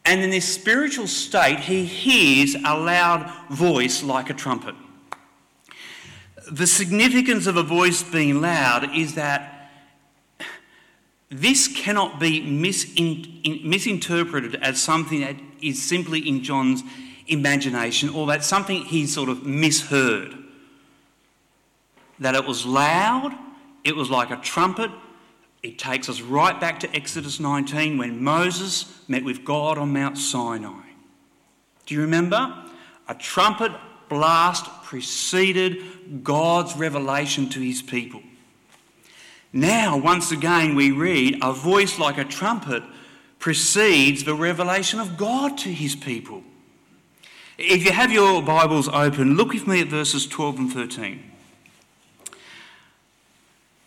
And 0.05 0.21
in 0.21 0.31
this 0.31 0.47
spiritual 0.47 1.07
state, 1.07 1.61
he 1.61 1.85
hears 1.85 2.55
a 2.55 2.79
loud 2.79 3.31
voice 3.51 4.03
like 4.03 4.29
a 4.29 4.35
trumpet. 4.35 4.75
The 6.51 6.67
significance 6.67 7.47
of 7.47 7.57
a 7.57 7.63
voice 7.63 8.03
being 8.03 8.43
loud 8.43 8.95
is 8.95 9.15
that 9.15 9.71
this 11.31 11.69
cannot 11.69 12.21
be 12.21 12.43
misinterpreted 12.43 14.57
as 14.57 14.79
something 14.81 15.23
that 15.23 15.37
is 15.63 15.83
simply 15.83 16.21
in 16.21 16.45
John's 16.45 16.83
imagination 17.27 18.11
or 18.11 18.27
that 18.27 18.45
something 18.45 18.83
he 18.83 19.07
sort 19.07 19.31
of 19.31 19.45
misheard. 19.45 20.37
That 22.21 22.35
it 22.35 22.45
was 22.45 22.67
loud, 22.67 23.33
it 23.83 23.97
was 23.97 24.11
like 24.11 24.31
a 24.31 24.37
trumpet. 24.37 24.91
It 25.65 25.79
takes 25.79 26.11
us 26.11 26.21
right 26.21 26.61
back 26.61 26.79
to 26.81 26.95
Exodus 26.95 27.41
19 27.41 27.97
when 27.97 28.23
Moses 28.23 29.01
met 29.09 29.25
with 29.25 29.47
God 29.47 29.79
on 29.79 29.95
Mount 29.95 30.19
Sinai. 30.19 30.83
Do 31.87 31.95
you 31.95 32.03
remember? 32.03 32.55
A 33.09 33.15
trumpet 33.15 33.73
blast 34.11 34.67
preceded 34.83 36.23
God's 36.23 36.77
revelation 36.77 37.49
to 37.49 37.61
his 37.61 37.81
people. 37.81 38.23
Now, 39.55 39.97
once 39.97 40.33
again, 40.33 40.75
we 40.75 40.91
read 40.91 41.39
a 41.41 41.55
voice 41.55 41.99
like 41.99 42.19
a 42.19 42.25
trumpet 42.25 42.83
precedes 43.39 44.25
the 44.25 44.35
revelation 44.35 45.01
of 45.01 45.17
God 45.17 45.57
to 45.59 45.71
his 45.71 45.97
people. 45.97 46.43
If 47.57 47.87
you 47.87 47.93
have 47.93 48.13
your 48.13 48.43
Bibles 48.43 48.89
open, 48.89 49.37
look 49.37 49.55
with 49.55 49.67
me 49.67 49.81
at 49.81 49.89
verses 49.89 50.27
12 50.27 50.59
and 50.59 50.73
13. 50.75 51.31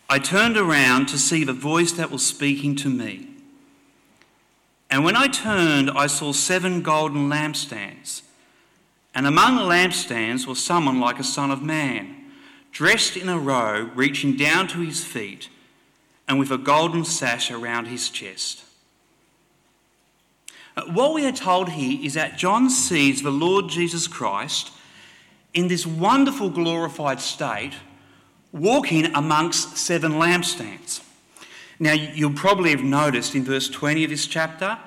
I 0.08 0.18
turned 0.18 0.56
around 0.56 1.06
to 1.08 1.18
see 1.18 1.44
the 1.44 1.52
voice 1.52 1.92
that 1.92 2.10
was 2.10 2.24
speaking 2.24 2.74
to 2.76 2.88
me. 2.88 3.28
And 4.90 5.04
when 5.04 5.16
I 5.16 5.26
turned, 5.28 5.90
I 5.90 6.06
saw 6.06 6.32
seven 6.32 6.80
golden 6.80 7.28
lampstands. 7.28 8.22
And 9.14 9.26
among 9.26 9.56
the 9.56 9.62
lampstands 9.62 10.46
was 10.46 10.64
someone 10.64 10.98
like 10.98 11.18
a 11.18 11.24
son 11.24 11.50
of 11.50 11.62
man, 11.62 12.16
dressed 12.72 13.16
in 13.16 13.28
a 13.28 13.38
robe 13.38 13.90
reaching 13.94 14.36
down 14.36 14.68
to 14.68 14.80
his 14.80 15.04
feet 15.04 15.50
and 16.26 16.38
with 16.38 16.50
a 16.50 16.58
golden 16.58 17.04
sash 17.04 17.50
around 17.50 17.86
his 17.86 18.08
chest. 18.08 18.64
Uh, 20.76 20.82
what 20.92 21.12
we 21.12 21.26
are 21.26 21.32
told 21.32 21.70
here 21.70 21.98
is 22.02 22.14
that 22.14 22.38
John 22.38 22.70
sees 22.70 23.22
the 23.22 23.30
Lord 23.30 23.68
Jesus 23.68 24.06
Christ 24.06 24.70
in 25.52 25.68
this 25.68 25.86
wonderful 25.86 26.50
glorified 26.50 27.20
state 27.20 27.72
walking 28.52 29.06
amongst 29.14 29.76
seven 29.76 30.12
lampstands. 30.12 31.02
Now, 31.78 31.92
you'll 31.92 32.32
probably 32.32 32.70
have 32.70 32.82
noticed 32.82 33.34
in 33.34 33.44
verse 33.44 33.68
20 33.68 34.04
of 34.04 34.10
this 34.10 34.26
chapter, 34.26 34.78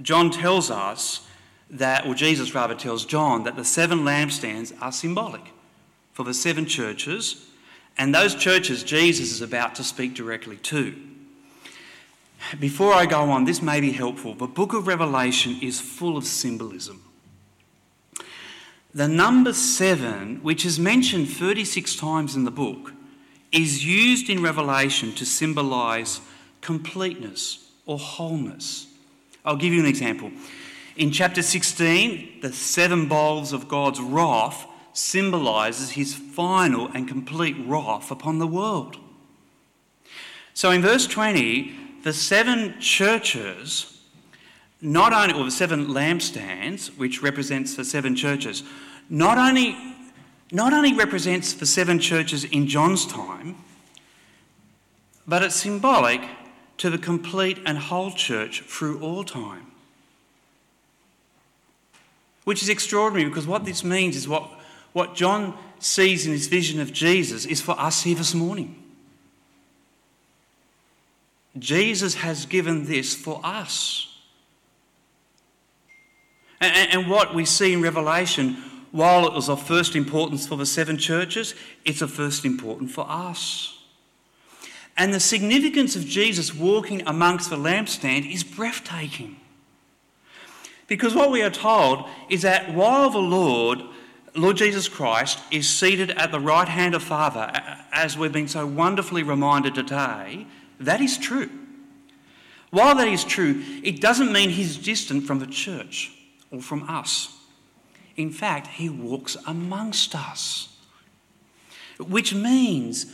John 0.00 0.30
tells 0.30 0.70
us 0.70 1.26
that, 1.68 2.06
or 2.06 2.14
Jesus 2.14 2.54
rather 2.54 2.74
tells 2.74 3.04
John, 3.04 3.44
that 3.44 3.56
the 3.56 3.64
seven 3.64 4.00
lampstands 4.00 4.72
are 4.80 4.92
symbolic 4.92 5.52
for 6.12 6.24
the 6.24 6.34
seven 6.34 6.64
churches 6.66 7.46
and 7.98 8.14
those 8.14 8.34
churches 8.34 8.82
Jesus 8.82 9.32
is 9.32 9.40
about 9.40 9.74
to 9.76 9.84
speak 9.84 10.14
directly 10.14 10.56
to. 10.58 10.94
Before 12.60 12.92
I 12.92 13.06
go 13.06 13.30
on, 13.30 13.44
this 13.44 13.62
may 13.62 13.80
be 13.80 13.92
helpful. 13.92 14.34
The 14.34 14.46
book 14.46 14.74
of 14.74 14.86
Revelation 14.86 15.58
is 15.62 15.80
full 15.80 16.16
of 16.16 16.26
symbolism. 16.26 17.02
The 18.96 19.08
number 19.08 19.52
seven, 19.52 20.36
which 20.42 20.64
is 20.64 20.80
mentioned 20.80 21.28
36 21.28 21.96
times 21.96 22.34
in 22.34 22.44
the 22.44 22.50
book, 22.50 22.94
is 23.52 23.84
used 23.84 24.30
in 24.30 24.42
Revelation 24.42 25.12
to 25.16 25.26
symbolise 25.26 26.22
completeness 26.62 27.68
or 27.84 27.98
wholeness. 27.98 28.86
I'll 29.44 29.56
give 29.56 29.74
you 29.74 29.80
an 29.80 29.86
example. 29.86 30.30
In 30.96 31.10
chapter 31.10 31.42
16, 31.42 32.40
the 32.40 32.54
seven 32.54 33.06
bowls 33.06 33.52
of 33.52 33.68
God's 33.68 34.00
wrath 34.00 34.66
symbolizes 34.94 35.90
his 35.90 36.14
final 36.14 36.88
and 36.94 37.06
complete 37.06 37.56
wrath 37.66 38.10
upon 38.10 38.38
the 38.38 38.46
world. 38.46 38.96
So 40.54 40.70
in 40.70 40.80
verse 40.80 41.06
20, 41.06 42.00
the 42.02 42.14
seven 42.14 42.80
churches, 42.80 43.95
not 44.80 45.12
only, 45.12 45.34
or 45.34 45.44
the 45.44 45.50
seven 45.50 45.86
lampstands, 45.86 46.88
which 46.96 47.22
represents 47.22 47.74
the 47.74 47.84
seven 47.84 48.14
churches, 48.14 48.62
not 49.08 49.38
only, 49.38 49.76
not 50.52 50.72
only 50.72 50.92
represents 50.94 51.54
the 51.54 51.66
seven 51.66 51.98
churches 51.98 52.44
in 52.44 52.66
John's 52.66 53.06
time, 53.06 53.56
but 55.26 55.42
it's 55.42 55.56
symbolic 55.56 56.20
to 56.78 56.90
the 56.90 56.98
complete 56.98 57.58
and 57.64 57.78
whole 57.78 58.10
church 58.10 58.62
through 58.62 59.00
all 59.00 59.24
time. 59.24 59.66
Which 62.44 62.62
is 62.62 62.68
extraordinary 62.68 63.28
because 63.28 63.46
what 63.46 63.64
this 63.64 63.82
means 63.82 64.14
is 64.14 64.28
what 64.28 64.50
what 64.96 65.14
John 65.14 65.52
sees 65.78 66.24
in 66.24 66.32
his 66.32 66.46
vision 66.46 66.80
of 66.80 66.90
Jesus 66.90 67.44
is 67.44 67.60
for 67.60 67.78
us 67.78 68.04
here 68.04 68.14
this 68.14 68.32
morning. 68.32 68.82
Jesus 71.58 72.14
has 72.14 72.46
given 72.46 72.86
this 72.86 73.14
for 73.14 73.38
us. 73.44 74.15
And, 76.60 76.90
and, 76.92 77.10
what 77.10 77.34
we 77.34 77.44
see 77.44 77.72
in 77.74 77.82
Revelation, 77.82 78.54
while 78.90 79.26
it 79.26 79.32
was 79.34 79.48
of 79.48 79.62
first 79.62 79.94
importance 79.94 80.46
for 80.46 80.56
the 80.56 80.64
seven 80.64 80.96
churches, 80.96 81.54
it's 81.84 82.00
of 82.00 82.10
first 82.10 82.44
importance 82.44 82.92
for 82.92 83.06
us. 83.08 83.78
And 84.96 85.12
the 85.12 85.20
significance 85.20 85.96
of 85.96 86.06
Jesus 86.06 86.54
walking 86.54 87.06
amongst 87.06 87.50
the 87.50 87.56
lampstand 87.56 88.32
is 88.32 88.42
breathtaking. 88.42 89.36
Because 90.86 91.14
what 91.14 91.30
we 91.30 91.42
are 91.42 91.50
told 91.50 92.08
is 92.30 92.42
that 92.42 92.72
while 92.72 93.10
the 93.10 93.18
Lord 93.18 93.82
Lord 94.34 94.58
Jesus 94.58 94.86
Christ 94.86 95.40
is 95.50 95.66
seated 95.66 96.10
at 96.10 96.30
the 96.30 96.40
right 96.40 96.68
hand 96.68 96.94
of 96.94 97.02
Father, 97.02 97.50
as 97.90 98.18
we've 98.18 98.32
been 98.32 98.48
so 98.48 98.66
wonderfully 98.66 99.22
reminded 99.22 99.74
today, 99.74 100.46
that 100.78 101.00
is 101.00 101.16
true. 101.16 101.48
While 102.70 102.96
that 102.96 103.08
is 103.08 103.24
true, 103.24 103.62
it 103.82 104.02
doesn't 104.02 104.32
mean 104.32 104.50
he's 104.50 104.76
distant 104.76 105.24
from 105.26 105.38
the 105.38 105.46
church 105.46 106.12
or 106.50 106.60
from 106.60 106.88
us. 106.88 107.36
In 108.16 108.30
fact, 108.30 108.66
he 108.68 108.88
walks 108.88 109.36
amongst 109.46 110.14
us, 110.14 110.68
which 111.98 112.34
means 112.34 113.06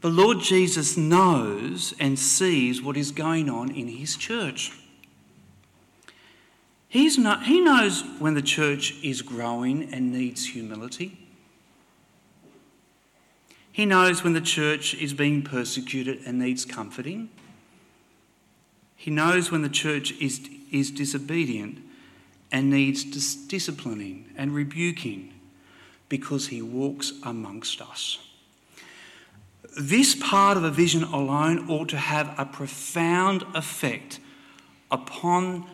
the 0.00 0.10
Lord 0.10 0.40
Jesus 0.40 0.96
knows 0.96 1.94
and 1.98 2.18
sees 2.18 2.82
what 2.82 2.96
is 2.96 3.10
going 3.10 3.48
on 3.48 3.70
in 3.70 3.88
his 3.88 4.16
church. 4.16 4.72
He's 6.88 7.18
not, 7.18 7.44
he 7.44 7.60
knows 7.60 8.02
when 8.18 8.34
the 8.34 8.42
church 8.42 8.94
is 9.02 9.22
growing 9.22 9.92
and 9.92 10.12
needs 10.12 10.46
humility. 10.46 11.18
He 13.70 13.86
knows 13.86 14.24
when 14.24 14.32
the 14.32 14.40
church 14.40 14.94
is 14.94 15.12
being 15.12 15.42
persecuted 15.42 16.20
and 16.26 16.38
needs 16.38 16.64
comforting. 16.64 17.28
He 18.96 19.10
knows 19.10 19.52
when 19.52 19.62
the 19.62 19.68
church 19.68 20.12
is, 20.20 20.40
is 20.72 20.90
disobedient 20.90 21.78
and 22.50 22.70
needs 22.70 23.04
dis- 23.04 23.34
disciplining 23.34 24.30
and 24.36 24.54
rebuking 24.54 25.32
because 26.08 26.48
he 26.48 26.62
walks 26.62 27.12
amongst 27.22 27.80
us. 27.82 28.18
This 29.78 30.14
part 30.14 30.56
of 30.56 30.64
a 30.64 30.70
vision 30.70 31.04
alone 31.04 31.68
ought 31.68 31.88
to 31.90 31.98
have 31.98 32.34
a 32.38 32.44
profound 32.44 33.44
effect 33.54 34.18
upon 34.90 35.66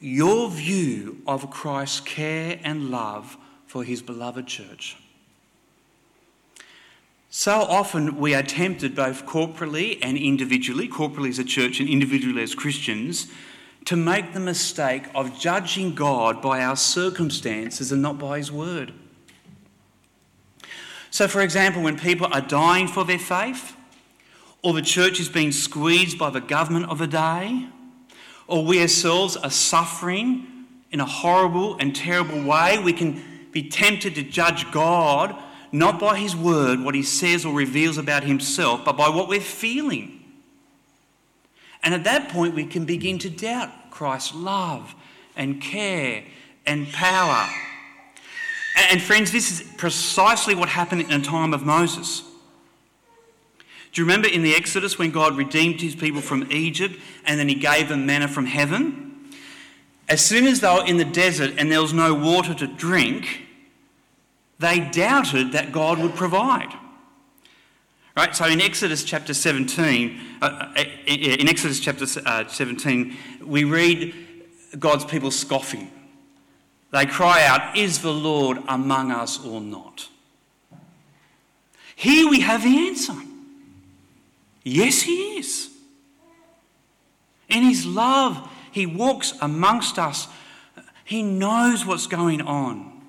your 0.00 0.48
view 0.50 1.20
of 1.26 1.50
Christ's 1.50 2.00
care 2.00 2.58
and 2.62 2.90
love 2.90 3.36
for 3.66 3.84
his 3.84 4.00
beloved 4.00 4.46
church. 4.46 4.96
So 7.28 7.52
often 7.52 8.16
we 8.16 8.34
are 8.34 8.42
tempted, 8.42 8.96
both 8.96 9.24
corporately 9.24 9.98
and 10.02 10.16
individually, 10.16 10.88
corporately 10.88 11.28
as 11.28 11.38
a 11.38 11.44
church 11.44 11.78
and 11.78 11.88
individually 11.88 12.42
as 12.42 12.56
Christians, 12.56 13.28
to 13.86 13.96
make 13.96 14.32
the 14.32 14.40
mistake 14.40 15.04
of 15.14 15.38
judging 15.38 15.94
God 15.94 16.42
by 16.42 16.62
our 16.62 16.76
circumstances 16.76 17.92
and 17.92 18.02
not 18.02 18.18
by 18.18 18.38
His 18.38 18.52
word. 18.52 18.92
So, 21.10 21.26
for 21.26 21.40
example, 21.40 21.82
when 21.82 21.98
people 21.98 22.28
are 22.32 22.40
dying 22.40 22.86
for 22.86 23.04
their 23.04 23.18
faith, 23.18 23.76
or 24.62 24.72
the 24.74 24.82
church 24.82 25.18
is 25.18 25.28
being 25.28 25.52
squeezed 25.52 26.18
by 26.18 26.30
the 26.30 26.40
government 26.40 26.90
of 26.90 27.00
a 27.00 27.06
day, 27.06 27.66
or 28.46 28.64
we 28.64 28.80
ourselves 28.80 29.36
are 29.36 29.50
suffering 29.50 30.46
in 30.90 31.00
a 31.00 31.06
horrible 31.06 31.76
and 31.78 31.94
terrible 31.96 32.42
way, 32.42 32.78
we 32.78 32.92
can 32.92 33.22
be 33.52 33.68
tempted 33.68 34.14
to 34.14 34.22
judge 34.22 34.70
God 34.70 35.34
not 35.72 35.98
by 36.00 36.18
His 36.18 36.36
word, 36.36 36.80
what 36.80 36.94
He 36.94 37.02
says 37.02 37.44
or 37.44 37.54
reveals 37.54 37.96
about 37.96 38.24
Himself, 38.24 38.84
but 38.84 38.96
by 38.96 39.08
what 39.08 39.28
we're 39.28 39.40
feeling. 39.40 40.19
And 41.82 41.94
at 41.94 42.04
that 42.04 42.28
point, 42.28 42.54
we 42.54 42.64
can 42.64 42.84
begin 42.84 43.18
to 43.20 43.30
doubt 43.30 43.90
Christ's 43.90 44.34
love 44.34 44.94
and 45.36 45.60
care 45.60 46.24
and 46.66 46.90
power. 46.92 47.48
And 48.90 49.00
friends, 49.00 49.32
this 49.32 49.50
is 49.50 49.66
precisely 49.76 50.54
what 50.54 50.68
happened 50.68 51.02
in 51.02 51.08
the 51.08 51.26
time 51.26 51.54
of 51.54 51.64
Moses. 51.64 52.22
Do 53.92 54.00
you 54.00 54.06
remember 54.06 54.28
in 54.28 54.42
the 54.42 54.54
Exodus 54.54 54.98
when 54.98 55.10
God 55.10 55.36
redeemed 55.36 55.80
his 55.80 55.96
people 55.96 56.20
from 56.20 56.50
Egypt 56.50 56.96
and 57.24 57.40
then 57.40 57.48
he 57.48 57.56
gave 57.56 57.88
them 57.88 58.06
manna 58.06 58.28
from 58.28 58.46
heaven? 58.46 59.30
As 60.08 60.20
soon 60.24 60.46
as 60.46 60.60
they 60.60 60.68
were 60.68 60.86
in 60.86 60.96
the 60.96 61.04
desert 61.04 61.54
and 61.56 61.70
there 61.70 61.82
was 61.82 61.92
no 61.92 62.14
water 62.14 62.54
to 62.54 62.66
drink, 62.66 63.46
they 64.58 64.80
doubted 64.80 65.52
that 65.52 65.72
God 65.72 65.98
would 65.98 66.14
provide. 66.14 66.72
Right? 68.16 68.34
So 68.34 68.46
in 68.46 68.60
Exodus 68.60 69.04
chapter 69.04 69.34
17, 69.34 70.20
uh, 70.42 70.44
uh 70.44 70.82
in 71.06 71.48
Exodus 71.48 71.80
chapter 71.80 72.06
uh, 72.26 72.46
17, 72.46 73.16
we 73.44 73.64
read 73.64 74.14
God's 74.78 75.04
people 75.04 75.30
scoffing. 75.30 75.90
They 76.92 77.06
cry 77.06 77.44
out, 77.44 77.76
Is 77.76 78.00
the 78.00 78.12
Lord 78.12 78.58
among 78.66 79.12
us 79.12 79.44
or 79.44 79.60
not? 79.60 80.08
Here 81.94 82.28
we 82.28 82.40
have 82.40 82.62
the 82.64 82.88
answer. 82.88 83.14
Yes, 84.64 85.02
He 85.02 85.38
is. 85.38 85.70
In 87.48 87.62
His 87.62 87.86
love, 87.86 88.50
He 88.72 88.86
walks 88.86 89.34
amongst 89.40 89.98
us. 89.98 90.26
He 91.04 91.22
knows 91.22 91.86
what's 91.86 92.06
going 92.06 92.40
on. 92.40 93.02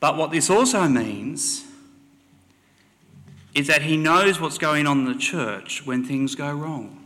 But 0.00 0.16
what 0.16 0.32
this 0.32 0.50
also 0.50 0.86
means 0.88 1.64
is 3.54 3.66
that 3.68 3.82
He 3.82 3.96
knows 3.96 4.40
what's 4.40 4.58
going 4.58 4.86
on 4.86 5.00
in 5.00 5.12
the 5.12 5.18
church 5.18 5.86
when 5.86 6.04
things 6.04 6.34
go 6.34 6.52
wrong. 6.52 7.00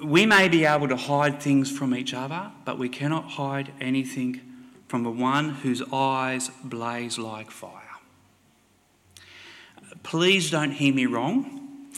We 0.00 0.26
may 0.26 0.48
be 0.48 0.64
able 0.64 0.88
to 0.88 0.96
hide 0.96 1.40
things 1.40 1.70
from 1.70 1.94
each 1.94 2.12
other, 2.12 2.50
but 2.64 2.78
we 2.78 2.88
cannot 2.88 3.30
hide 3.32 3.72
anything 3.80 4.40
from 4.88 5.02
the 5.02 5.10
one 5.10 5.50
whose 5.50 5.82
eyes 5.92 6.50
blaze 6.62 7.18
like 7.18 7.50
fire. 7.50 7.82
Please 10.02 10.50
don't 10.50 10.72
hear 10.72 10.94
me 10.94 11.06
wrong. 11.06 11.88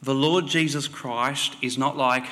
The 0.00 0.14
Lord 0.14 0.46
Jesus 0.46 0.86
Christ 0.86 1.56
is 1.60 1.76
not 1.76 1.96
like, 1.96 2.24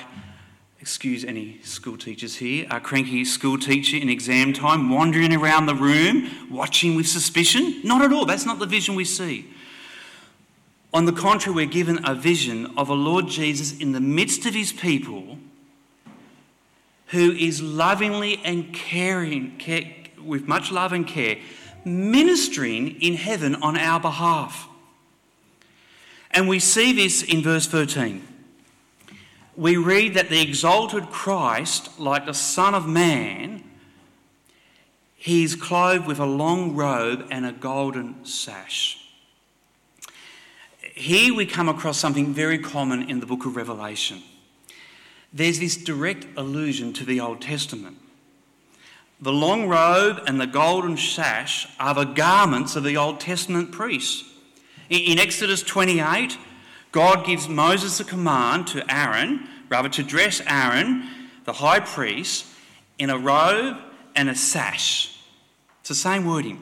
excuse 0.86 1.24
any 1.24 1.58
school 1.64 1.98
teachers 1.98 2.36
here, 2.36 2.64
a 2.70 2.78
cranky 2.78 3.24
school 3.24 3.58
teacher 3.58 3.96
in 3.96 4.08
exam 4.08 4.52
time 4.52 4.88
wandering 4.88 5.34
around 5.34 5.66
the 5.66 5.74
room, 5.74 6.30
watching 6.48 6.94
with 6.94 7.08
suspicion. 7.08 7.80
Not 7.82 8.02
at 8.02 8.12
all. 8.12 8.24
That's 8.24 8.46
not 8.46 8.60
the 8.60 8.66
vision 8.66 8.94
we 8.94 9.04
see. 9.04 9.52
On 10.94 11.04
the 11.04 11.12
contrary, 11.12 11.56
we're 11.56 11.66
given 11.66 11.98
a 12.04 12.14
vision 12.14 12.66
of 12.76 12.88
a 12.88 12.94
Lord 12.94 13.26
Jesus 13.26 13.76
in 13.80 13.90
the 13.90 14.00
midst 14.00 14.46
of 14.46 14.54
his 14.54 14.72
people 14.72 15.38
who 17.06 17.32
is 17.32 17.60
lovingly 17.60 18.40
and 18.44 18.72
caring, 18.72 19.56
care, 19.58 19.92
with 20.24 20.46
much 20.46 20.70
love 20.70 20.92
and 20.92 21.04
care, 21.04 21.38
ministering 21.84 23.02
in 23.02 23.14
heaven 23.14 23.56
on 23.56 23.76
our 23.76 23.98
behalf. 23.98 24.68
And 26.30 26.48
we 26.48 26.60
see 26.60 26.92
this 26.92 27.24
in 27.24 27.42
verse 27.42 27.66
13. 27.66 28.35
We 29.56 29.78
read 29.78 30.14
that 30.14 30.28
the 30.28 30.42
exalted 30.42 31.08
Christ, 31.10 31.98
like 31.98 32.26
the 32.26 32.34
Son 32.34 32.74
of 32.74 32.86
Man, 32.86 33.64
he 35.14 35.42
is 35.42 35.56
clothed 35.56 36.06
with 36.06 36.18
a 36.18 36.26
long 36.26 36.76
robe 36.76 37.26
and 37.30 37.46
a 37.46 37.52
golden 37.52 38.24
sash. 38.26 38.98
Here 40.94 41.34
we 41.34 41.46
come 41.46 41.68
across 41.68 41.98
something 41.98 42.34
very 42.34 42.58
common 42.58 43.08
in 43.10 43.20
the 43.20 43.26
book 43.26 43.46
of 43.46 43.56
Revelation. 43.56 44.22
There's 45.32 45.58
this 45.58 45.76
direct 45.76 46.26
allusion 46.36 46.92
to 46.94 47.04
the 47.04 47.20
Old 47.20 47.40
Testament. 47.40 47.96
The 49.20 49.32
long 49.32 49.66
robe 49.68 50.22
and 50.26 50.38
the 50.38 50.46
golden 50.46 50.98
sash 50.98 51.66
are 51.80 51.94
the 51.94 52.04
garments 52.04 52.76
of 52.76 52.84
the 52.84 52.96
Old 52.98 53.20
Testament 53.20 53.72
priests. 53.72 54.24
In 54.90 55.18
Exodus 55.18 55.62
28, 55.62 56.38
God 56.96 57.26
gives 57.26 57.46
Moses 57.46 58.00
a 58.00 58.04
command 58.04 58.68
to 58.68 58.82
Aaron, 58.90 59.46
rather 59.68 59.90
to 59.90 60.02
dress 60.02 60.40
Aaron, 60.46 61.06
the 61.44 61.52
high 61.52 61.80
priest, 61.80 62.46
in 62.98 63.10
a 63.10 63.18
robe 63.18 63.76
and 64.14 64.30
a 64.30 64.34
sash. 64.34 65.14
It's 65.80 65.90
the 65.90 65.94
same 65.94 66.24
wording. 66.24 66.58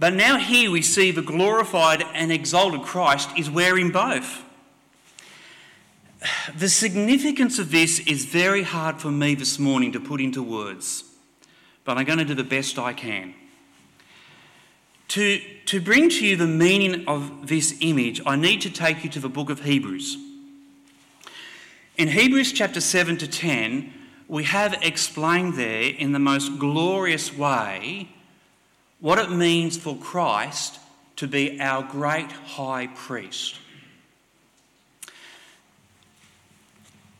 But 0.00 0.14
now 0.14 0.38
here 0.38 0.72
we 0.72 0.82
see 0.82 1.12
the 1.12 1.22
glorified 1.22 2.02
and 2.12 2.32
exalted 2.32 2.82
Christ 2.82 3.30
is 3.36 3.48
wearing 3.48 3.92
both. 3.92 4.42
The 6.58 6.68
significance 6.68 7.60
of 7.60 7.70
this 7.70 8.00
is 8.00 8.24
very 8.24 8.64
hard 8.64 9.00
for 9.00 9.12
me 9.12 9.36
this 9.36 9.60
morning 9.60 9.92
to 9.92 10.00
put 10.00 10.20
into 10.20 10.42
words, 10.42 11.04
but 11.84 11.98
I'm 11.98 12.04
going 12.04 12.18
to 12.18 12.24
do 12.24 12.34
the 12.34 12.42
best 12.42 12.80
I 12.80 12.94
can. 12.94 13.32
To, 15.08 15.40
to 15.66 15.80
bring 15.80 16.08
to 16.10 16.26
you 16.26 16.36
the 16.36 16.46
meaning 16.46 17.06
of 17.06 17.46
this 17.46 17.76
image, 17.80 18.20
I 18.26 18.36
need 18.36 18.60
to 18.62 18.70
take 18.70 19.04
you 19.04 19.10
to 19.10 19.20
the 19.20 19.28
book 19.28 19.50
of 19.50 19.62
Hebrews. 19.62 20.16
In 21.96 22.08
Hebrews 22.08 22.52
chapter 22.52 22.80
7 22.80 23.16
to 23.18 23.28
10, 23.28 23.92
we 24.28 24.44
have 24.44 24.74
explained 24.82 25.54
there 25.54 25.82
in 25.82 26.12
the 26.12 26.18
most 26.18 26.58
glorious 26.58 27.34
way 27.34 28.08
what 29.00 29.18
it 29.18 29.30
means 29.30 29.76
for 29.76 29.96
Christ 29.96 30.80
to 31.16 31.26
be 31.26 31.60
our 31.60 31.82
great 31.82 32.32
high 32.32 32.88
priest. 32.88 33.58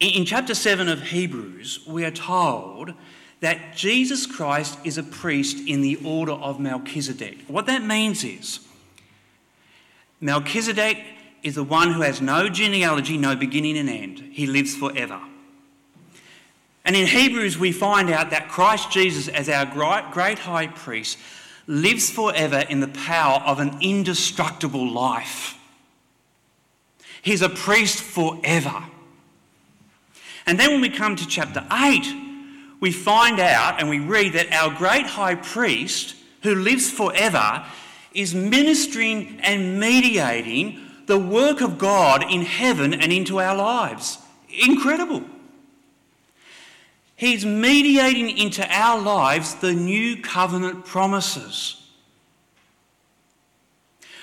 In 0.01 0.27
chapter 0.27 0.55
7 0.55 0.88
of 0.88 1.01
Hebrews, 1.01 1.81
we 1.87 2.05
are 2.05 2.11
told 2.11 2.92
that 3.40 3.77
Jesus 3.77 4.27
Christ 4.27 4.79
is 4.85 4.99
a 4.99 5.03
priest 5.03 5.66
in 5.66 5.83
the 5.83 5.96
order 6.05 6.33
of 6.33 6.59
Melchizedek. 6.59 7.44
What 7.49 7.66
that 7.66 7.85
means 7.85 8.25
is 8.25 8.61
Melchizedek 10.20 10.99
is 11.42 11.55
the 11.55 11.64
one 11.64 11.92
who 11.92 12.01
has 12.01 12.20
no 12.20 12.49
genealogy, 12.49 13.18
no 13.18 13.37
beginning 13.37 13.77
and 13.77 13.88
end. 13.88 14.18
He 14.33 14.46
lives 14.46 14.75
forever. 14.75 15.20
And 16.85 16.96
in 16.96 17.07
Hebrews, 17.07 17.59
we 17.59 17.72
find 17.72 18.11
out 18.11 18.31
that 18.31 18.49
Christ 18.49 18.90
Jesus, 18.90 19.29
as 19.29 19.49
our 19.49 19.66
great 19.66 20.38
high 20.38 20.68
priest, 20.68 21.18
lives 21.66 22.09
forever 22.11 22.64
in 22.68 22.81
the 22.81 22.88
power 22.88 23.42
of 23.44 23.59
an 23.59 23.79
indestructible 23.81 24.88
life. 24.88 25.59
He's 27.22 27.42
a 27.42 27.49
priest 27.49 28.01
forever. 28.01 28.85
And 30.46 30.61
then 30.61 30.70
when 30.70 30.81
we 30.81 30.88
come 30.88 31.16
to 31.16 31.27
chapter 31.27 31.66
8, 31.72 32.26
we 32.81 32.93
find 32.93 33.41
out 33.41 33.81
and 33.81 33.89
we 33.89 33.99
read 33.99 34.35
that 34.35 34.53
our 34.53 34.77
great 34.77 35.07
high 35.07 35.35
priest, 35.35 36.15
who 36.43 36.55
lives 36.55 36.91
forever, 36.91 37.65
is 38.12 38.35
ministering 38.35 39.39
and 39.41 39.79
mediating 39.81 40.81
the 41.07 41.19
work 41.19 41.61
of 41.61 41.79
God 41.79 42.25
in 42.31 42.43
heaven 42.43 42.93
and 42.95 43.12
into 43.12 43.41
our 43.41 43.57
lives. 43.57 44.19
Incredible. 44.49 45.23
He's 47.15 47.47
mediating 47.47 48.37
into 48.37 48.67
our 48.69 49.01
lives 49.01 49.55
the 49.55 49.73
new 49.73 50.21
covenant 50.21 50.85
promises. 50.85 51.83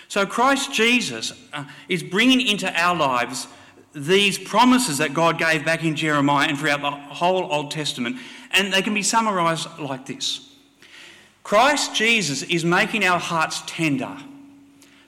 So 0.07 0.27
Christ 0.27 0.71
Jesus 0.71 1.33
uh, 1.53 1.65
is 1.89 2.03
bringing 2.03 2.39
into 2.39 2.71
our 2.79 2.95
lives 2.95 3.47
these 3.95 4.37
promises 4.37 4.99
that 4.99 5.13
God 5.13 5.39
gave 5.39 5.65
back 5.65 5.83
in 5.83 5.95
Jeremiah 5.95 6.47
and 6.49 6.57
throughout 6.57 6.81
the 6.81 6.91
whole 6.91 7.51
Old 7.51 7.71
Testament, 7.71 8.17
and 8.53 8.71
they 8.71 8.81
can 8.81 8.93
be 8.93 9.03
summarized 9.03 9.67
like 9.79 10.05
this 10.05 10.49
Christ 11.43 11.95
Jesus 11.95 12.43
is 12.43 12.63
making 12.63 13.03
our 13.03 13.19
hearts 13.19 13.61
tender 13.65 14.17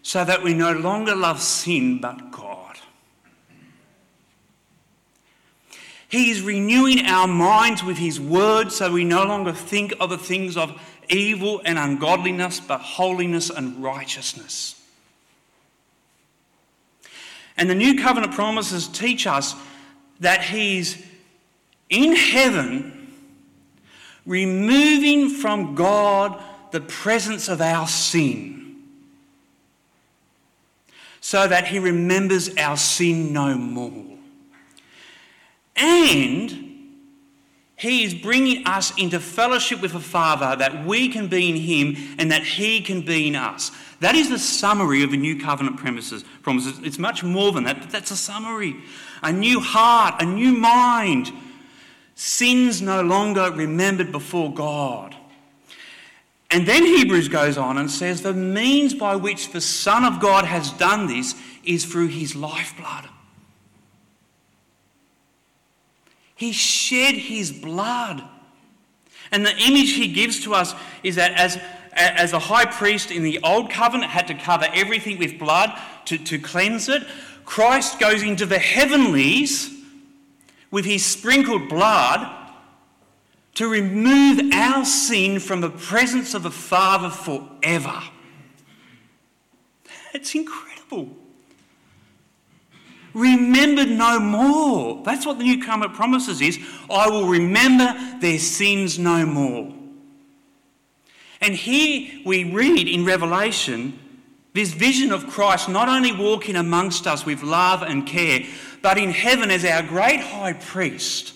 so 0.01 0.23
that 0.23 0.43
we 0.43 0.53
no 0.53 0.71
longer 0.71 1.15
love 1.15 1.41
sin 1.41 1.99
but 1.99 2.31
God. 2.31 2.77
He 6.07 6.29
is 6.29 6.41
renewing 6.41 7.05
our 7.07 7.27
minds 7.27 7.83
with 7.83 7.97
His 7.97 8.19
word 8.19 8.71
so 8.71 8.91
we 8.91 9.03
no 9.03 9.23
longer 9.23 9.51
think 9.51 9.93
of 9.99 10.09
the 10.09 10.17
things 10.17 10.55
of 10.55 10.79
evil 11.09 11.61
and 11.65 11.77
ungodliness, 11.77 12.59
but 12.59 12.79
holiness 12.79 13.49
and 13.49 13.83
righteousness. 13.83 14.81
And 17.57 17.69
the 17.69 17.75
new 17.75 18.01
covenant 18.01 18.33
promises 18.33 18.87
teach 18.87 19.25
us 19.27 19.55
that 20.19 20.43
He's 20.43 21.03
in 21.89 22.15
heaven, 22.15 23.04
removing 24.25 25.29
from 25.29 25.75
God 25.75 26.41
the 26.71 26.81
presence 26.81 27.47
of 27.47 27.61
our 27.61 27.87
sin, 27.87 28.75
so 31.21 31.47
that 31.47 31.67
He 31.67 31.79
remembers 31.79 32.55
our 32.57 32.77
sin 32.77 33.33
no 33.33 33.55
more. 33.55 34.17
And 35.75 36.65
he 37.77 38.03
is 38.03 38.13
bringing 38.13 38.65
us 38.65 38.97
into 38.97 39.19
fellowship 39.19 39.81
with 39.81 39.91
the 39.91 39.99
Father 39.99 40.55
that 40.55 40.85
we 40.85 41.09
can 41.09 41.27
be 41.27 41.49
in 41.49 41.55
Him 41.57 42.15
and 42.17 42.31
that 42.31 42.43
He 42.43 42.81
can 42.81 43.01
be 43.01 43.27
in 43.27 43.35
us. 43.35 43.71
That 43.99 44.15
is 44.15 44.29
the 44.29 44.39
summary 44.39 45.03
of 45.03 45.11
the 45.11 45.17
new 45.17 45.39
covenant 45.39 45.77
premises, 45.77 46.23
promises. 46.41 46.79
It's 46.83 46.97
much 46.97 47.23
more 47.23 47.51
than 47.51 47.65
that, 47.65 47.79
but 47.81 47.89
that's 47.89 48.11
a 48.11 48.15
summary. 48.15 48.77
A 49.23 49.31
new 49.31 49.59
heart, 49.59 50.21
a 50.21 50.25
new 50.25 50.53
mind. 50.53 51.31
Sins 52.15 52.81
no 52.81 53.01
longer 53.01 53.51
remembered 53.51 54.11
before 54.11 54.53
God. 54.53 55.15
And 56.49 56.65
then 56.65 56.85
Hebrews 56.85 57.27
goes 57.27 57.57
on 57.57 57.77
and 57.77 57.91
says 57.91 58.21
the 58.21 58.33
means 58.33 58.93
by 58.93 59.15
which 59.15 59.51
the 59.51 59.61
Son 59.61 60.05
of 60.05 60.19
God 60.19 60.45
has 60.45 60.71
done 60.71 61.07
this 61.07 61.35
is 61.63 61.85
through 61.85 62.07
His 62.07 62.35
lifeblood. 62.35 63.09
He 66.35 66.51
shed 66.51 67.15
his 67.15 67.51
blood. 67.51 68.23
And 69.31 69.45
the 69.45 69.55
image 69.57 69.93
he 69.93 70.09
gives 70.09 70.41
to 70.41 70.53
us 70.53 70.75
is 71.01 71.15
that 71.15 71.31
as, 71.33 71.57
as 71.93 72.33
a 72.33 72.39
high 72.39 72.65
priest 72.65 73.09
in 73.09 73.23
the 73.23 73.39
old 73.41 73.71
covenant 73.71 74.11
had 74.11 74.27
to 74.27 74.33
cover 74.33 74.67
everything 74.73 75.17
with 75.17 75.39
blood 75.39 75.71
to, 76.05 76.17
to 76.17 76.37
cleanse 76.37 76.89
it, 76.89 77.03
Christ 77.45 77.99
goes 77.99 78.21
into 78.21 78.45
the 78.45 78.59
heavenlies 78.59 79.71
with 80.75 80.83
his 80.83 81.05
sprinkled 81.05 81.69
blood 81.69 82.29
to 83.53 83.65
remove 83.65 84.53
our 84.53 84.83
sin 84.83 85.39
from 85.39 85.61
the 85.61 85.69
presence 85.69 86.33
of 86.33 86.43
the 86.43 86.51
Father 86.51 87.09
forever. 87.09 88.03
It's 90.13 90.35
incredible 90.35 91.15
remembered 93.13 93.87
no 93.87 94.19
more. 94.19 95.01
That's 95.05 95.25
what 95.25 95.37
the 95.37 95.45
new 95.45 95.63
covenant 95.63 95.93
promises 95.93 96.41
is. 96.41 96.59
I 96.89 97.09
will 97.09 97.29
remember 97.29 97.95
their 98.19 98.37
sins 98.37 98.99
no 98.99 99.25
more. 99.25 99.73
And 101.39 101.55
here 101.55 102.19
we 102.25 102.51
read 102.51 102.89
in 102.89 103.05
Revelation 103.05 103.97
this 104.55 104.71
vision 104.71 105.11
of 105.11 105.27
Christ 105.27 105.67
not 105.67 105.89
only 105.89 106.13
walking 106.13 106.55
amongst 106.55 107.07
us 107.07 107.25
with 107.25 107.43
love 107.43 107.81
and 107.81 108.07
care, 108.07 108.39
but 108.81 108.97
in 108.97 109.11
heaven 109.11 109.51
as 109.51 109.65
our 109.65 109.83
great 109.83 110.21
high 110.21 110.53
priest, 110.53 111.33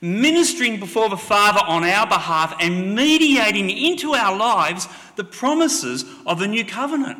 ministering 0.00 0.80
before 0.80 1.08
the 1.08 1.16
Father 1.16 1.60
on 1.64 1.84
our 1.84 2.08
behalf 2.08 2.56
and 2.58 2.96
mediating 2.96 3.70
into 3.70 4.14
our 4.14 4.36
lives 4.36 4.88
the 5.14 5.22
promises 5.22 6.04
of 6.26 6.40
the 6.40 6.48
new 6.48 6.64
covenant. 6.64 7.18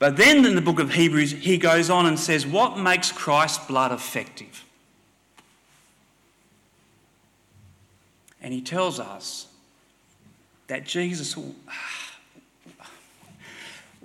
But 0.00 0.16
then 0.16 0.44
in 0.44 0.56
the 0.56 0.60
book 0.60 0.80
of 0.80 0.94
Hebrews, 0.94 1.30
he 1.30 1.56
goes 1.56 1.88
on 1.88 2.06
and 2.06 2.18
says, 2.18 2.44
What 2.44 2.78
makes 2.78 3.12
Christ's 3.12 3.64
blood 3.64 3.92
effective? 3.92 4.64
And 8.42 8.52
he 8.52 8.60
tells 8.60 8.98
us 8.98 9.46
that 10.66 10.84
Jesus 10.84 11.36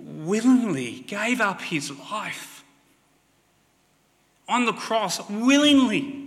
willingly 0.04 1.00
gave 1.06 1.40
up 1.40 1.62
his 1.62 1.90
life 2.10 2.64
on 4.46 4.66
the 4.66 4.72
cross, 4.72 5.28
willingly 5.30 6.24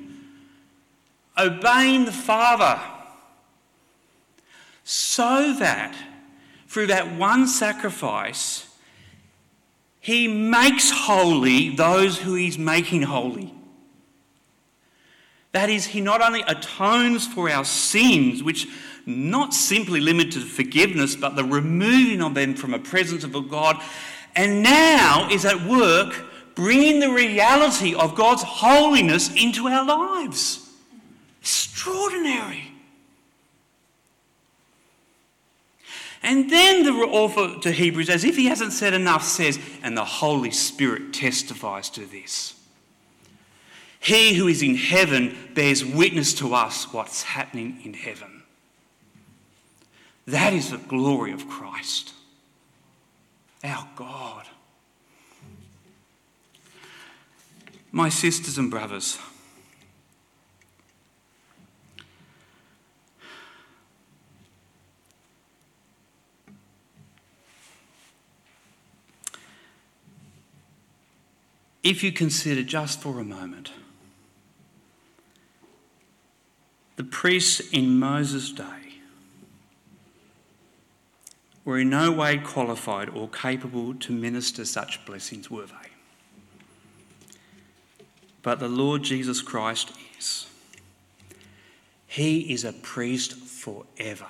obeying 1.37 2.05
the 2.05 2.11
Father, 2.11 2.81
so 4.83 5.53
that 5.59 5.95
through 6.67 6.87
that 6.87 7.15
one 7.15 7.47
sacrifice, 7.47 8.67
he 9.99 10.27
makes 10.27 10.89
holy 10.89 11.75
those 11.75 12.17
who 12.17 12.33
he's 12.33 12.57
making 12.57 13.03
holy. 13.03 13.53
That 15.51 15.69
is, 15.69 15.87
he 15.87 16.01
not 16.01 16.21
only 16.21 16.41
atones 16.41 17.27
for 17.27 17.49
our 17.49 17.65
sins, 17.65 18.43
which 18.43 18.67
not 19.07 19.53
simply 19.53 19.99
limited 19.99 20.33
to 20.33 20.41
forgiveness, 20.41 21.15
but 21.15 21.35
the 21.35 21.43
removing 21.43 22.21
of 22.21 22.33
them 22.35 22.53
from 22.53 22.71
the 22.71 22.79
presence 22.79 23.23
of 23.23 23.33
a 23.33 23.41
God, 23.41 23.81
and 24.35 24.61
now 24.61 25.27
is 25.31 25.45
at 25.45 25.65
work 25.65 26.25
bringing 26.53 26.99
the 26.99 27.09
reality 27.09 27.95
of 27.95 28.15
God's 28.15 28.43
holiness 28.43 29.33
into 29.33 29.67
our 29.67 29.85
lives. 29.85 30.69
Extraordinary. 31.41 32.71
And 36.23 36.49
then 36.49 36.83
the 36.83 36.91
author 36.91 37.59
to 37.61 37.71
Hebrews, 37.71 38.09
as 38.09 38.23
if 38.25 38.35
he 38.35 38.47
hasn't 38.47 38.73
said 38.73 38.93
enough, 38.93 39.23
says, 39.23 39.59
and 39.83 39.95
the 39.95 40.03
Holy 40.03 40.51
Spirit 40.51 41.13
testifies 41.13 41.89
to 41.91 42.05
this. 42.05 42.55
He 43.99 44.33
who 44.33 44.47
is 44.47 44.61
in 44.61 44.75
heaven 44.75 45.37
bears 45.53 45.85
witness 45.85 46.33
to 46.35 46.53
us 46.53 46.91
what's 46.91 47.23
happening 47.23 47.79
in 47.83 47.93
heaven. 47.93 48.37
That 50.27 50.51
is 50.51 50.71
the 50.71 50.77
glory 50.77 51.31
of 51.31 51.47
Christ, 51.47 52.13
our 53.63 53.87
God. 53.95 54.45
My 57.93 58.09
sisters 58.09 58.57
and 58.57 58.69
brothers, 58.69 59.17
if 71.83 72.03
you 72.03 72.11
consider 72.11 72.63
just 72.63 72.99
for 72.99 73.21
a 73.21 73.23
moment 73.23 73.71
the 76.97 77.05
priests 77.05 77.61
in 77.71 77.97
Moses' 77.97 78.51
day 78.51 78.87
were 81.67 81.80
in 81.80 81.89
no 81.89 82.10
way 82.10 82.38
qualified 82.38 83.10
or 83.10 83.27
capable 83.27 83.93
to 83.93 84.13
minister 84.13 84.63
such 84.63 85.06
blessings, 85.06 85.51
were 85.51 85.65
they? 85.65 85.89
But 88.41 88.62
the 88.62 88.69
Lord 88.69 89.03
Jesus 89.03 89.41
Christ 89.41 89.91
is. 90.17 90.47
He 92.08 92.53
is 92.53 92.63
a 92.63 92.71
priest 92.71 93.34
forever. 93.34 94.30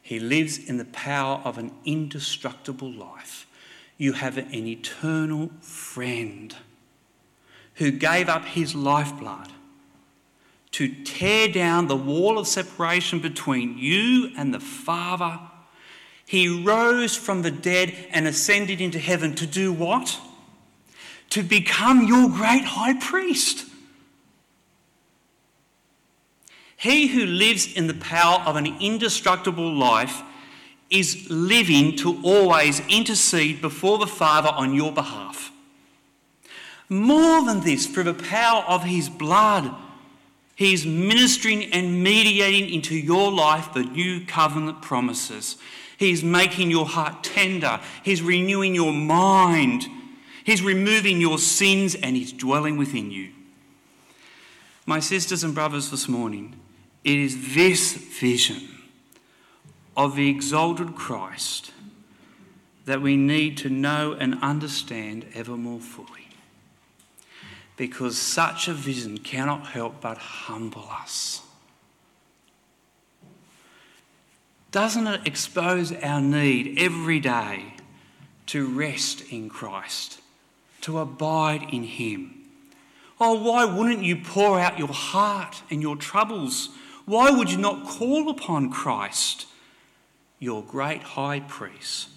He 0.00 0.18
lives 0.18 0.56
in 0.56 0.78
the 0.78 0.86
power 0.86 1.42
of 1.44 1.58
an 1.58 1.72
indestructible 1.84 2.90
life 2.90 3.46
you 3.98 4.14
have 4.14 4.38
an 4.38 4.66
eternal 4.66 5.50
friend 5.60 6.56
who 7.74 7.90
gave 7.90 8.30
up 8.30 8.46
his 8.46 8.74
lifeblood 8.74 9.52
to 10.70 11.04
tear 11.04 11.48
down 11.48 11.88
the 11.88 11.96
wall 11.96 12.38
of 12.38 12.46
separation 12.46 13.18
between 13.18 13.76
you 13.76 14.30
and 14.38 14.54
the 14.54 14.60
Father. 14.60 15.38
He 16.28 16.62
rose 16.62 17.16
from 17.16 17.40
the 17.40 17.50
dead 17.50 17.94
and 18.10 18.26
ascended 18.26 18.82
into 18.82 18.98
heaven 18.98 19.34
to 19.36 19.46
do 19.46 19.72
what? 19.72 20.20
To 21.30 21.42
become 21.42 22.06
your 22.06 22.28
great 22.28 22.64
high 22.64 22.92
priest. 22.92 23.64
He 26.76 27.06
who 27.06 27.24
lives 27.24 27.72
in 27.72 27.86
the 27.86 27.94
power 27.94 28.42
of 28.44 28.56
an 28.56 28.66
indestructible 28.78 29.74
life 29.74 30.20
is 30.90 31.30
living 31.30 31.96
to 31.96 32.20
always 32.22 32.82
intercede 32.90 33.62
before 33.62 33.96
the 33.96 34.06
Father 34.06 34.50
on 34.50 34.74
your 34.74 34.92
behalf. 34.92 35.50
More 36.90 37.42
than 37.42 37.60
this, 37.60 37.86
through 37.86 38.04
the 38.04 38.12
power 38.12 38.64
of 38.68 38.84
his 38.84 39.08
blood, 39.08 39.74
he 40.56 40.74
is 40.74 40.84
ministering 40.84 41.72
and 41.72 42.02
mediating 42.02 42.68
into 42.68 42.94
your 42.94 43.32
life 43.32 43.72
the 43.72 43.84
new 43.84 44.26
covenant 44.26 44.82
promises. 44.82 45.56
He 45.98 46.12
is 46.12 46.22
making 46.22 46.70
your 46.70 46.86
heart 46.86 47.24
tender. 47.24 47.80
He's 48.04 48.22
renewing 48.22 48.74
your 48.74 48.92
mind. 48.92 49.86
He's 50.44 50.62
removing 50.62 51.20
your 51.20 51.38
sins 51.38 51.96
and 51.96 52.16
he's 52.16 52.32
dwelling 52.32 52.78
within 52.78 53.10
you. 53.10 53.32
My 54.86 55.00
sisters 55.00 55.42
and 55.42 55.54
brothers, 55.54 55.90
this 55.90 56.08
morning, 56.08 56.58
it 57.04 57.18
is 57.18 57.54
this 57.54 57.94
vision 57.94 58.68
of 59.96 60.14
the 60.14 60.30
exalted 60.30 60.94
Christ 60.94 61.72
that 62.84 63.02
we 63.02 63.16
need 63.16 63.58
to 63.58 63.68
know 63.68 64.16
and 64.18 64.40
understand 64.40 65.26
ever 65.34 65.56
more 65.56 65.80
fully. 65.80 66.28
Because 67.76 68.16
such 68.16 68.68
a 68.68 68.72
vision 68.72 69.18
cannot 69.18 69.66
help 69.66 70.00
but 70.00 70.16
humble 70.16 70.88
us. 70.90 71.42
Doesn't 74.70 75.06
it 75.06 75.26
expose 75.26 75.92
our 75.92 76.20
need 76.20 76.78
every 76.78 77.20
day 77.20 77.74
to 78.46 78.66
rest 78.66 79.32
in 79.32 79.48
Christ, 79.48 80.20
to 80.82 80.98
abide 80.98 81.62
in 81.72 81.84
Him? 81.84 82.34
Oh, 83.20 83.42
why 83.42 83.64
wouldn't 83.64 84.04
you 84.04 84.16
pour 84.16 84.60
out 84.60 84.78
your 84.78 84.88
heart 84.88 85.62
and 85.70 85.82
your 85.82 85.96
troubles 85.96 86.70
why 87.08 87.30
would 87.30 87.50
you 87.50 87.56
not 87.56 87.86
call 87.86 88.28
upon 88.28 88.68
Christ, 88.68 89.46
your 90.38 90.62
great 90.62 91.02
high 91.02 91.40
priest, 91.40 92.10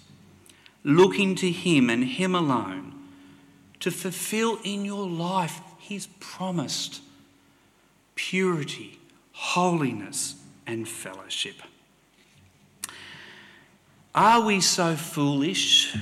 looking 0.84 1.34
to 1.36 1.50
him 1.50 1.88
and 1.88 2.04
him 2.04 2.34
alone 2.34 2.92
to 3.80 3.90
fulfill 3.90 4.58
in 4.62 4.84
your 4.84 5.08
life 5.08 5.62
his 5.78 6.08
promised 6.20 7.00
purity, 8.16 8.98
holiness, 9.32 10.34
and 10.66 10.86
fellowship? 10.86 11.62
Are 14.14 14.40
we 14.40 14.60
so 14.60 14.96
foolish 14.96 15.96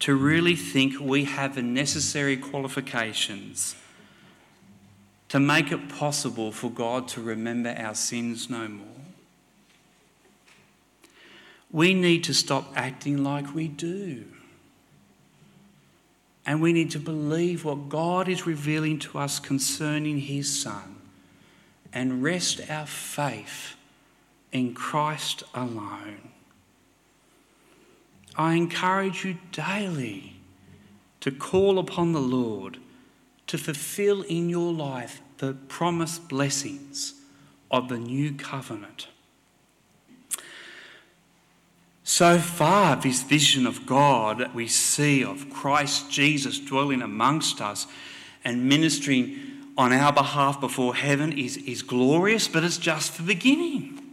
to 0.00 0.14
really 0.14 0.56
think 0.56 1.00
we 1.00 1.24
have 1.24 1.54
the 1.54 1.62
necessary 1.62 2.36
qualifications? 2.36 3.76
to 5.34 5.40
make 5.40 5.72
it 5.72 5.88
possible 5.88 6.52
for 6.52 6.70
God 6.70 7.08
to 7.08 7.20
remember 7.20 7.74
our 7.76 7.96
sins 7.96 8.48
no 8.48 8.68
more. 8.68 8.86
We 11.72 11.92
need 11.92 12.22
to 12.22 12.32
stop 12.32 12.72
acting 12.76 13.24
like 13.24 13.52
we 13.52 13.66
do. 13.66 14.26
And 16.46 16.62
we 16.62 16.72
need 16.72 16.92
to 16.92 17.00
believe 17.00 17.64
what 17.64 17.88
God 17.88 18.28
is 18.28 18.46
revealing 18.46 19.00
to 19.00 19.18
us 19.18 19.40
concerning 19.40 20.20
His 20.20 20.62
Son 20.62 21.00
and 21.92 22.22
rest 22.22 22.60
our 22.70 22.86
faith 22.86 23.74
in 24.52 24.72
Christ 24.72 25.42
alone. 25.52 26.30
I 28.36 28.54
encourage 28.54 29.24
you 29.24 29.38
daily 29.52 30.36
to 31.20 31.30
call 31.30 31.78
upon 31.78 32.12
the 32.12 32.20
Lord 32.20 32.78
to 33.46 33.58
fulfill 33.58 34.22
in 34.22 34.48
your 34.48 34.72
life 34.72 35.20
the 35.38 35.52
promised 35.52 36.28
blessings 36.28 37.14
of 37.70 37.88
the 37.88 37.98
new 37.98 38.32
covenant. 38.32 39.08
So 42.02 42.38
far, 42.38 42.96
this 42.96 43.22
vision 43.22 43.66
of 43.66 43.86
God 43.86 44.38
that 44.38 44.54
we 44.54 44.68
see 44.68 45.24
of 45.24 45.50
Christ 45.50 46.10
Jesus 46.10 46.58
dwelling 46.58 47.02
amongst 47.02 47.60
us 47.60 47.86
and 48.44 48.68
ministering 48.68 49.38
on 49.76 49.92
our 49.92 50.12
behalf 50.12 50.60
before 50.60 50.94
heaven 50.94 51.32
is, 51.32 51.56
is 51.56 51.82
glorious, 51.82 52.46
but 52.46 52.62
it's 52.62 52.76
just 52.76 53.16
the 53.16 53.22
beginning. 53.22 54.03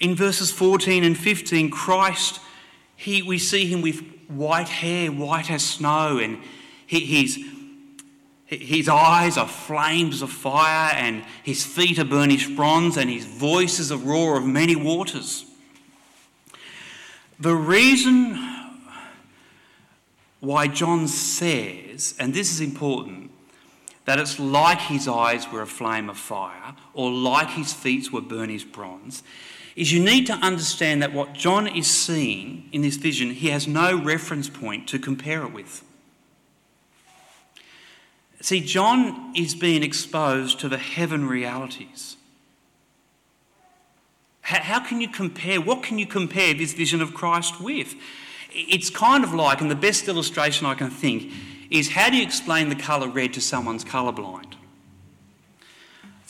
In 0.00 0.16
verses 0.16 0.50
14 0.50 1.04
and 1.04 1.16
15, 1.16 1.70
Christ, 1.70 2.40
he, 2.96 3.22
we 3.22 3.38
see 3.38 3.66
him 3.66 3.82
with 3.82 4.02
white 4.28 4.68
hair, 4.68 5.12
white 5.12 5.50
as 5.50 5.62
snow, 5.62 6.18
and 6.18 6.38
he, 6.86 7.00
he's 7.00 7.38
his 8.46 8.88
eyes 8.88 9.36
are 9.36 9.46
flames 9.46 10.22
of 10.22 10.30
fire, 10.30 10.92
and 10.96 11.24
his 11.44 11.64
feet 11.64 12.00
are 12.00 12.04
burnished 12.04 12.56
bronze, 12.56 12.96
and 12.96 13.08
his 13.08 13.24
voice 13.24 13.78
is 13.78 13.92
a 13.92 13.96
roar 13.96 14.36
of 14.36 14.44
many 14.44 14.74
waters. 14.74 15.44
The 17.38 17.54
reason 17.54 18.36
why 20.40 20.66
John 20.66 21.06
says, 21.06 22.16
and 22.18 22.34
this 22.34 22.52
is 22.52 22.60
important, 22.60 23.30
that 24.04 24.18
it's 24.18 24.40
like 24.40 24.80
his 24.80 25.06
eyes 25.06 25.46
were 25.52 25.62
a 25.62 25.66
flame 25.66 26.10
of 26.10 26.18
fire, 26.18 26.74
or 26.92 27.10
like 27.12 27.50
his 27.50 27.72
feet 27.72 28.12
were 28.12 28.20
burnished 28.20 28.72
bronze, 28.72 29.22
is 29.76 29.92
you 29.92 30.02
need 30.02 30.26
to 30.26 30.34
understand 30.34 31.02
that 31.02 31.12
what 31.12 31.32
John 31.32 31.66
is 31.66 31.86
seeing 31.86 32.68
in 32.72 32.82
this 32.82 32.96
vision, 32.96 33.30
he 33.30 33.48
has 33.48 33.66
no 33.66 34.00
reference 34.02 34.48
point 34.48 34.88
to 34.88 34.98
compare 34.98 35.42
it 35.42 35.52
with. 35.52 35.84
See, 38.40 38.60
John 38.60 39.32
is 39.36 39.54
being 39.54 39.82
exposed 39.82 40.60
to 40.60 40.68
the 40.68 40.78
heaven 40.78 41.28
realities. 41.28 42.16
How 44.42 44.80
can 44.80 45.00
you 45.00 45.08
compare? 45.08 45.60
What 45.60 45.82
can 45.82 45.98
you 45.98 46.06
compare 46.06 46.54
this 46.54 46.72
vision 46.72 47.00
of 47.00 47.14
Christ 47.14 47.60
with? 47.60 47.94
It's 48.52 48.90
kind 48.90 49.22
of 49.22 49.32
like, 49.32 49.60
and 49.60 49.70
the 49.70 49.76
best 49.76 50.08
illustration 50.08 50.66
I 50.66 50.74
can 50.74 50.90
think 50.90 51.30
is 51.70 51.90
how 51.90 52.10
do 52.10 52.16
you 52.16 52.22
explain 52.22 52.68
the 52.68 52.74
colour 52.74 53.08
red 53.08 53.32
to 53.34 53.40
someone's 53.40 53.84
colourblind? 53.84 54.49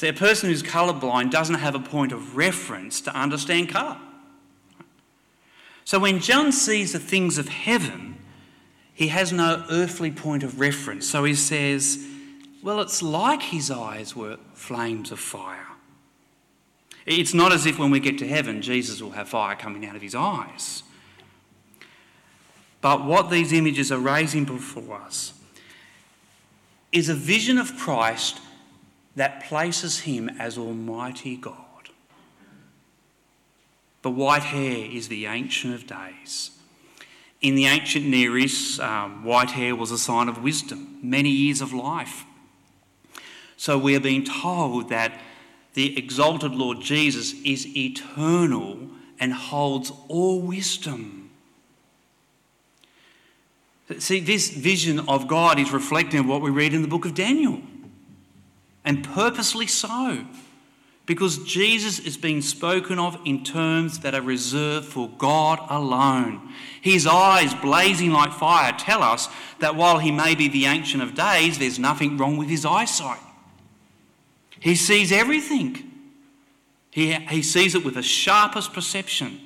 So, 0.01 0.09
a 0.09 0.15
person 0.15 0.49
who's 0.49 0.63
colorblind 0.63 1.31
doesn't 1.31 1.57
have 1.57 1.75
a 1.75 1.79
point 1.79 2.13
of 2.13 2.35
reference 2.35 3.03
to 3.03 3.15
understand 3.15 3.69
colour. 3.69 3.99
So, 5.85 5.99
when 5.99 6.21
John 6.21 6.53
sees 6.53 6.95
the 6.95 6.99
things 6.99 7.37
of 7.37 7.51
heaven, 7.51 8.17
he 8.95 9.09
has 9.09 9.31
no 9.31 9.63
earthly 9.69 10.11
point 10.11 10.43
of 10.43 10.59
reference. 10.59 11.07
So 11.07 11.25
he 11.25 11.35
says, 11.35 12.03
Well, 12.63 12.81
it's 12.81 13.03
like 13.03 13.43
his 13.43 13.71
eyes 13.71 14.17
were 14.17 14.39
flames 14.55 15.13
of 15.13 15.21
fire. 15.21 15.67
It's 17.05 17.35
not 17.35 17.53
as 17.53 17.67
if 17.67 17.79
when 17.79 17.91
we 17.91 18.01
get 18.01 18.17
to 18.21 18.27
heaven, 18.27 18.63
Jesus 18.63 19.03
will 19.03 19.11
have 19.11 19.29
fire 19.29 19.55
coming 19.55 19.85
out 19.85 19.97
of 19.97 20.01
his 20.01 20.15
eyes. 20.15 20.83
But 22.81 23.05
what 23.05 23.29
these 23.29 23.53
images 23.53 23.93
are 23.93 23.99
raising 23.99 24.47
before 24.47 24.97
us 24.97 25.35
is 26.91 27.11
a 27.11 27.15
vision 27.15 27.59
of 27.59 27.77
Christ 27.77 28.41
that 29.16 29.42
places 29.44 30.01
him 30.01 30.29
as 30.29 30.57
Almighty 30.57 31.37
God. 31.37 31.57
The 34.03 34.11
white 34.11 34.42
hair 34.42 34.90
is 34.90 35.09
the 35.09 35.27
Ancient 35.27 35.75
of 35.75 35.87
Days. 35.87 36.53
In 37.40 37.55
the 37.55 37.66
ancient 37.66 38.07
Near 38.07 38.37
East, 38.37 38.81
um, 38.81 39.25
white 39.25 39.53
hair 39.53 39.75
was 39.75 39.90
a 39.90 39.99
sign 39.99 40.29
of 40.29 40.42
wisdom, 40.42 40.99
many 41.03 41.31
years 41.31 41.62
of 41.62 41.73
life. 41.73 42.25
So 43.57 43.79
we 43.79 43.96
are 43.96 44.01
being 44.01 44.25
told 44.25 44.90
that 44.90 45.20
the 45.75 45.96
exalted 45.99 46.53
Lord 46.53 46.81
Jesus 46.81 47.33
is 47.44 47.66
eternal 47.77 48.88
and 49.18 49.33
holds 49.33 49.92
all 50.09 50.40
wisdom. 50.40 51.31
See, 53.99 54.20
this 54.20 54.51
vision 54.51 55.01
of 55.09 55.27
God 55.27 55.59
is 55.59 55.73
reflecting 55.73 56.27
what 56.27 56.42
we 56.42 56.51
read 56.51 56.75
in 56.75 56.83
the 56.83 56.88
book 56.88 57.05
of 57.07 57.14
Daniel, 57.14 57.61
and 58.85 59.05
purposely 59.05 59.66
so 59.66 60.25
because 61.07 61.38
Jesus 61.38 61.99
is 61.99 62.16
being 62.16 62.40
spoken 62.40 63.01
of 63.01 63.19
in 63.25 63.43
terms 63.43 63.99
that 63.99 64.14
are 64.14 64.23
reserved 64.23 64.87
for 64.87 65.09
God 65.09 65.59
alone. 65.69 66.53
His 66.81 67.05
eyes, 67.05 67.53
blazing 67.53 68.12
like 68.12 68.33
fire, 68.33 68.73
tell 68.79 69.03
us 69.03 69.29
that 69.59 69.75
while 69.75 69.99
he 69.99 70.12
may 70.12 70.37
be 70.37 70.47
the 70.47 70.66
Ancient 70.66 71.03
of 71.03 71.16
Days, 71.16 71.59
there's 71.59 71.81
nothing 71.81 72.16
wrong 72.16 72.37
with 72.37 72.49
his 72.49 72.64
eyesight. 72.64 73.19
He 74.61 74.77
sees 74.77 75.11
everything, 75.11 75.90
he, 76.93 77.12
he 77.12 77.43
sees 77.43 77.75
it 77.75 77.85
with 77.85 77.95
the 77.95 78.03
sharpest 78.03 78.73
perception. 78.73 79.40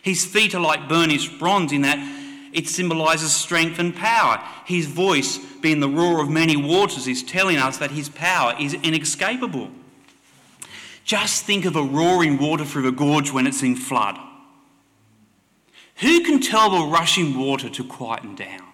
His 0.00 0.24
feet 0.24 0.54
are 0.54 0.60
like 0.60 0.88
burnished 0.88 1.38
bronze 1.38 1.72
in 1.72 1.82
that 1.82 1.98
it 2.52 2.68
symbolises 2.68 3.32
strength 3.32 3.78
and 3.78 3.94
power. 3.94 4.42
His 4.64 4.86
voice, 4.86 5.38
being 5.60 5.80
the 5.80 5.88
roar 5.88 6.22
of 6.22 6.28
many 6.28 6.56
waters, 6.56 7.06
is 7.06 7.22
telling 7.22 7.56
us 7.56 7.78
that 7.78 7.90
his 7.90 8.08
power 8.08 8.54
is 8.58 8.74
inescapable. 8.74 9.70
Just 11.04 11.44
think 11.44 11.64
of 11.64 11.76
a 11.76 11.82
roaring 11.82 12.38
water 12.38 12.64
through 12.64 12.88
a 12.88 12.92
gorge 12.92 13.32
when 13.32 13.46
it's 13.46 13.62
in 13.62 13.76
flood. 13.76 14.18
Who 15.96 16.20
can 16.20 16.40
tell 16.40 16.70
the 16.70 16.92
rushing 16.92 17.38
water 17.38 17.70
to 17.70 17.84
quieten 17.84 18.34
down? 18.34 18.66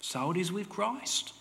So 0.00 0.30
it 0.30 0.36
is 0.36 0.50
with 0.50 0.68
Christ. 0.68 1.34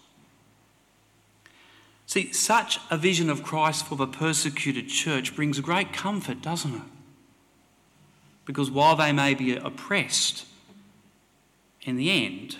See, 2.06 2.34
such 2.34 2.80
a 2.89 2.98
vision 2.98 3.30
of 3.30 3.43
Christ 3.43 3.86
for 3.86 3.95
the 3.95 4.08
persecuted 4.08 4.89
church 4.89 5.36
brings 5.36 5.60
great 5.60 5.93
comfort, 5.93 6.41
doesn't 6.41 6.74
it? 6.74 6.82
Because 8.45 8.72
while 8.72 8.95
they 8.95 9.12
may 9.12 9.36
be 9.36 9.56
oppressed, 9.56 10.48
in 11.84 11.96
the 11.96 12.12
end, 12.12 12.58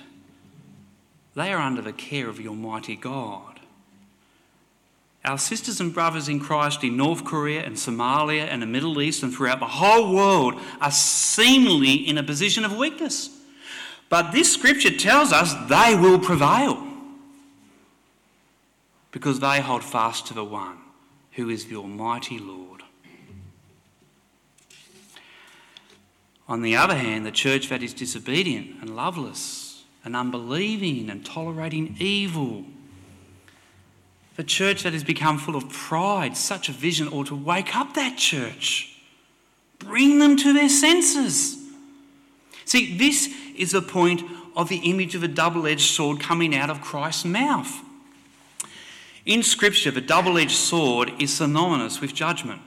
they 1.36 1.54
are 1.54 1.62
under 1.62 1.82
the 1.82 1.94
care 1.94 2.30
of 2.30 2.40
your 2.40 2.56
mighty 2.56 2.96
God. 2.96 3.60
Our 5.26 5.38
sisters 5.38 5.82
and 5.82 5.94
brothers 5.94 6.30
in 6.30 6.40
Christ 6.40 6.84
in 6.84 6.96
North 6.96 7.26
Korea 7.26 7.62
and 7.62 7.76
Somalia 7.76 8.44
and 8.44 8.62
the 8.62 8.66
Middle 8.66 9.02
East 9.02 9.22
and 9.22 9.34
throughout 9.34 9.60
the 9.60 9.68
whole 9.68 10.16
world 10.16 10.60
are 10.80 10.92
seemingly 10.92 11.94
in 11.94 12.18
a 12.18 12.24
position 12.24 12.64
of 12.64 12.76
weakness. 12.76 13.30
But 14.08 14.32
this 14.32 14.52
scripture 14.52 14.96
tells 14.96 15.32
us 15.32 15.54
they 15.70 15.96
will 15.96 16.20
prevail 16.20 16.86
because 19.12 19.40
they 19.40 19.60
hold 19.60 19.84
fast 19.84 20.28
to 20.28 20.34
the 20.34 20.44
one 20.44 20.78
who 21.34 21.50
is 21.50 21.66
the 21.66 21.76
Almighty 21.76 22.40
Lord. 22.40 22.79
On 26.50 26.64
the 26.64 26.76
other 26.76 26.96
hand, 26.96 27.28
the 27.28 27.32
church 27.32 27.70
that 27.70 27.84
is 27.84 27.94
disobedient 27.94 28.82
and 28.82 28.96
loveless 28.96 29.84
and 30.04 30.16
unbelieving 30.16 31.08
and 31.10 31.24
tolerating 31.24 31.96
evil, 32.00 32.66
the 34.36 34.44
church 34.44 34.82
that 34.82 34.94
has 34.94 35.04
become 35.04 35.38
full 35.38 35.56
of 35.56 35.70
pride, 35.70 36.36
such 36.36 36.68
a 36.68 36.72
vision 36.72 37.08
ought 37.10 37.28
to 37.28 37.36
wake 37.36 37.76
up 37.76 37.94
that 37.94 38.18
church, 38.18 39.00
bring 39.78 40.18
them 40.18 40.36
to 40.38 40.52
their 40.52 40.70
senses. 40.70 41.56
See, 42.66 42.98
this 42.98 43.32
is 43.56 43.72
the 43.72 43.82
point 43.84 44.24
of 44.56 44.70
the 44.70 44.78
image 44.78 45.14
of 45.14 45.22
a 45.22 45.28
double 45.28 45.68
edged 45.68 45.82
sword 45.82 46.20
coming 46.20 46.56
out 46.56 46.72
of 46.72 46.82
Christ's 46.82 47.26
mouth. 47.26 47.72
In 49.24 49.44
Scripture, 49.44 49.92
the 49.92 50.02
double 50.02 50.40
edged 50.40 50.58
sword 50.58 51.12
is 51.20 51.32
synonymous 51.32 52.02
with 52.02 52.16
judgment. 52.16 52.62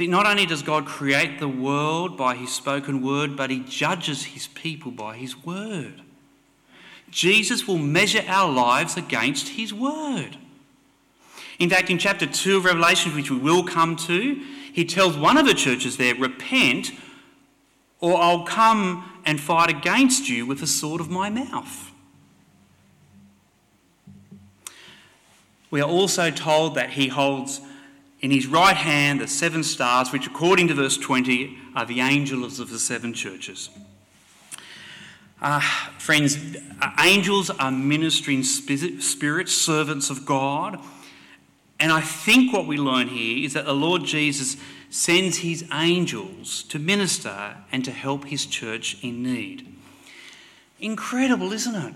See, 0.00 0.06
not 0.06 0.24
only 0.24 0.46
does 0.46 0.62
God 0.62 0.86
create 0.86 1.40
the 1.40 1.46
world 1.46 2.16
by 2.16 2.34
his 2.34 2.50
spoken 2.50 3.02
word, 3.02 3.36
but 3.36 3.50
he 3.50 3.60
judges 3.60 4.24
his 4.24 4.46
people 4.46 4.90
by 4.90 5.14
his 5.14 5.44
word. 5.44 6.00
Jesus 7.10 7.68
will 7.68 7.76
measure 7.76 8.22
our 8.26 8.50
lives 8.50 8.96
against 8.96 9.48
his 9.48 9.74
word. 9.74 10.38
In 11.58 11.68
fact, 11.68 11.90
in 11.90 11.98
chapter 11.98 12.24
2 12.24 12.56
of 12.56 12.64
Revelation, 12.64 13.14
which 13.14 13.30
we 13.30 13.36
will 13.36 13.62
come 13.62 13.94
to, 13.96 14.42
he 14.72 14.86
tells 14.86 15.18
one 15.18 15.36
of 15.36 15.44
the 15.44 15.52
churches 15.52 15.98
there, 15.98 16.14
Repent, 16.14 16.92
or 18.00 18.18
I'll 18.18 18.46
come 18.46 19.20
and 19.26 19.38
fight 19.38 19.68
against 19.68 20.30
you 20.30 20.46
with 20.46 20.60
the 20.60 20.66
sword 20.66 21.02
of 21.02 21.10
my 21.10 21.28
mouth. 21.28 21.92
We 25.70 25.82
are 25.82 25.90
also 25.90 26.30
told 26.30 26.74
that 26.76 26.92
he 26.92 27.08
holds 27.08 27.60
in 28.20 28.30
his 28.30 28.46
right 28.46 28.76
hand 28.76 29.20
the 29.20 29.28
seven 29.28 29.62
stars, 29.62 30.12
which, 30.12 30.26
according 30.26 30.68
to 30.68 30.74
verse 30.74 30.96
20, 30.96 31.56
are 31.74 31.86
the 31.86 32.00
angels 32.00 32.60
of 32.60 32.70
the 32.70 32.78
seven 32.78 33.14
churches. 33.14 33.70
Uh, 35.40 35.60
friends, 35.98 36.56
angels 37.02 37.48
are 37.48 37.70
ministering 37.70 38.42
spirits, 38.42 39.54
servants 39.54 40.10
of 40.10 40.26
God. 40.26 40.78
And 41.78 41.90
I 41.90 42.02
think 42.02 42.52
what 42.52 42.66
we 42.66 42.76
learn 42.76 43.08
here 43.08 43.42
is 43.44 43.54
that 43.54 43.64
the 43.64 43.74
Lord 43.74 44.04
Jesus 44.04 44.58
sends 44.90 45.38
his 45.38 45.64
angels 45.72 46.62
to 46.64 46.78
minister 46.78 47.56
and 47.72 47.84
to 47.86 47.90
help 47.90 48.26
his 48.26 48.44
church 48.44 49.02
in 49.02 49.22
need. 49.22 49.66
Incredible, 50.78 51.52
isn't 51.52 51.74
it? 51.74 51.94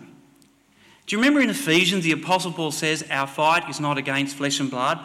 Do 1.06 1.16
you 1.16 1.18
remember 1.20 1.40
in 1.40 1.50
Ephesians, 1.50 2.04
the 2.04 2.12
Apostle 2.12 2.52
Paul 2.52 2.70
says, 2.70 3.04
Our 3.10 3.26
fight 3.26 3.68
is 3.68 3.78
not 3.78 3.98
against 3.98 4.36
flesh 4.36 4.58
and 4.58 4.70
blood, 4.70 5.04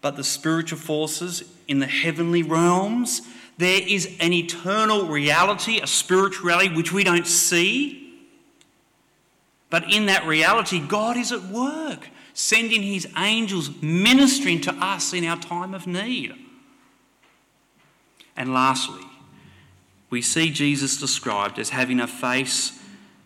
but 0.00 0.16
the 0.16 0.24
spiritual 0.24 0.78
forces 0.78 1.44
in 1.66 1.78
the 1.78 1.86
heavenly 1.86 2.42
realms? 2.42 3.22
There 3.58 3.82
is 3.84 4.16
an 4.20 4.32
eternal 4.32 5.06
reality, 5.06 5.80
a 5.80 5.86
spirituality 5.86 6.74
which 6.74 6.92
we 6.92 7.04
don't 7.04 7.26
see. 7.26 8.04
But 9.70 9.92
in 9.92 10.06
that 10.06 10.26
reality, 10.26 10.80
God 10.80 11.16
is 11.16 11.32
at 11.32 11.42
work, 11.42 12.08
sending 12.32 12.82
his 12.82 13.06
angels, 13.16 13.70
ministering 13.82 14.60
to 14.62 14.72
us 14.74 15.12
in 15.12 15.24
our 15.24 15.38
time 15.38 15.74
of 15.74 15.86
need. 15.86 16.32
And 18.36 18.54
lastly, 18.54 19.02
we 20.10 20.22
see 20.22 20.50
Jesus 20.50 20.98
described 20.98 21.58
as 21.58 21.70
having 21.70 22.00
a 22.00 22.06
face 22.06 22.80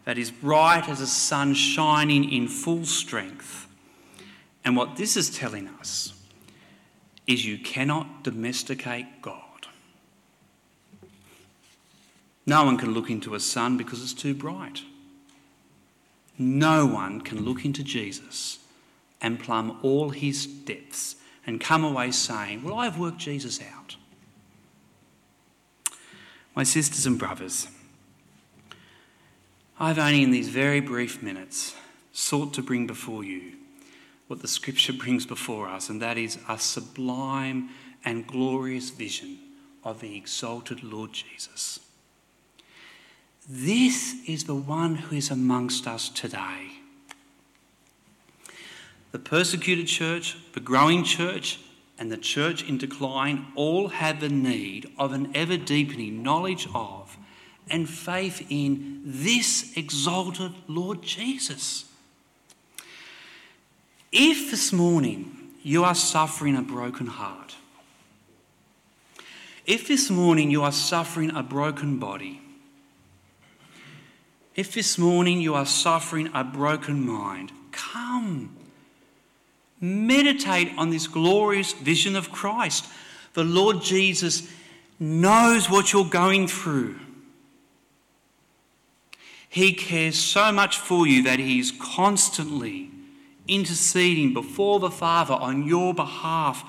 that 0.05 0.19
is 0.19 0.31
bright 0.31 0.89
as 0.89 1.01
a 1.01 1.07
sun 1.07 1.55
shining 1.55 2.33
in 2.33 2.49
full 2.49 2.85
strength. 2.85 3.69
And 4.65 4.77
what 4.77 4.97
this 4.97 5.17
is 5.17 5.31
telling 5.31 5.69
us 5.69 6.15
is 7.27 7.45
you 7.45 7.59
cannot 7.59 8.25
domesticate 8.25 9.23
God. 9.23 9.67
No 12.45 12.65
one 12.65 12.77
can 12.77 12.93
look 12.93 13.11
into 13.11 13.35
a 13.35 13.41
sun 13.41 13.77
because 13.77 14.03
it's 14.03 14.15
too 14.15 14.35
bright. 14.35 14.83
No 16.39 16.87
one 16.87 17.21
can 17.21 17.45
look 17.45 17.65
into 17.65 17.85
Jesus 17.85 18.59
and 19.21 19.39
plumb 19.39 19.79
all 19.83 20.11
his 20.11 20.47
depths 20.47 21.17
and 21.47 21.61
come 21.61 21.85
away 21.85 22.11
saying, 22.11 22.65
Well, 22.65 22.79
I've 22.79 22.99
worked 22.99 23.19
Jesus 23.19 23.61
out. 23.63 23.97
My 26.55 26.65
sisters 26.65 27.07
and 27.07 27.19
brothers, 27.19 27.69
I've 29.79 29.99
only 29.99 30.23
in 30.23 30.33
these 30.33 30.49
very 30.49 30.81
brief 30.81 31.23
minutes 31.23 31.75
sought 32.13 32.53
to 32.55 32.63
bring 32.63 32.87
before 32.87 33.25
you 33.25 33.53
what 34.33 34.41
the 34.41 34.49
scripture 34.49 34.95
brings 34.95 35.27
before 35.27 35.69
us, 35.69 35.91
and 35.91 36.01
that 36.01 36.17
is 36.17 36.39
a 36.49 36.59
sublime 36.59 37.69
and 38.03 38.27
glorious 38.27 38.89
vision 38.89 39.37
of 39.85 40.01
the 40.01 40.17
exalted 40.17 40.83
Lord 40.83 41.13
Jesus. 41.13 41.81
This 43.47 44.27
is 44.27 44.45
the 44.45 44.55
one 44.55 44.95
who 44.95 45.17
is 45.17 45.31
amongst 45.31 45.87
us 45.87 46.09
today. 46.09 46.79
The 49.11 49.19
persecuted 49.19 49.87
church, 49.87 50.39
the 50.55 50.61
growing 50.61 51.05
church, 51.05 51.61
and 51.99 52.11
the 52.11 52.17
church 52.17 52.67
in 52.67 52.79
decline 52.79 53.49
all 53.55 53.89
have 53.89 54.21
the 54.21 54.31
need 54.31 54.91
of 54.97 55.13
an 55.13 55.31
ever 55.35 55.59
deepening 55.59 56.23
knowledge 56.23 56.67
of 56.75 57.19
and 57.69 57.87
faith 57.87 58.47
in 58.49 59.03
this 59.05 59.77
exalted 59.77 60.53
Lord 60.69 61.03
Jesus. 61.03 61.92
If 64.13 64.51
this 64.51 64.75
morning 64.75 65.35
you 65.63 65.85
are 65.85 65.95
suffering 65.95 66.55
a 66.55 66.63
broken 66.63 67.07
heart, 67.07 67.57
if 69.65 69.89
this 69.89 70.11
morning 70.11 70.51
you 70.51 70.63
are 70.63 70.73
suffering 70.73 71.35
a 71.35 71.43
broken 71.43 71.99
body, 71.99 72.43
if 74.55 74.75
this 74.75 74.99
morning 74.99 75.41
you 75.41 75.55
are 75.55 75.65
suffering 75.65 76.29
a 76.35 76.45
broken 76.45 77.07
mind, 77.07 77.53
come. 77.71 78.55
Meditate 79.81 80.71
on 80.77 80.91
this 80.91 81.07
glorious 81.07 81.73
vision 81.73 82.15
of 82.15 82.31
Christ. 82.31 82.87
The 83.33 83.45
Lord 83.45 83.81
Jesus 83.81 84.47
knows 85.01 85.71
what 85.71 85.93
you're 85.93 86.05
going 86.05 86.49
through. 86.49 86.97
He 89.49 89.73
cares 89.73 90.19
so 90.19 90.53
much 90.53 90.77
for 90.77 91.07
you 91.07 91.23
that 91.23 91.39
He 91.39 91.59
is 91.59 91.73
constantly 91.73 92.91
interceding 93.55 94.35
before 94.35 94.81
the 94.81 94.91
Father 94.91 95.35
on 95.35 95.67
your 95.67 95.95
behalf. 95.95 96.65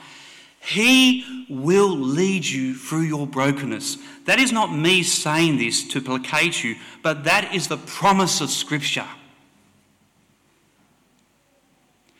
He 0.59 1.45
will 1.49 1.95
lead 1.95 2.45
you 2.45 2.73
through 2.73 3.01
your 3.01 3.27
brokenness. 3.27 3.97
That 4.25 4.39
is 4.39 4.51
not 4.51 4.73
me 4.73 5.03
saying 5.03 5.57
this 5.57 5.85
to 5.89 6.01
placate 6.01 6.63
you, 6.63 6.75
but 7.01 7.25
that 7.25 7.53
is 7.53 7.67
the 7.67 7.77
promise 7.77 8.39
of 8.39 8.49
Scripture. 8.49 9.07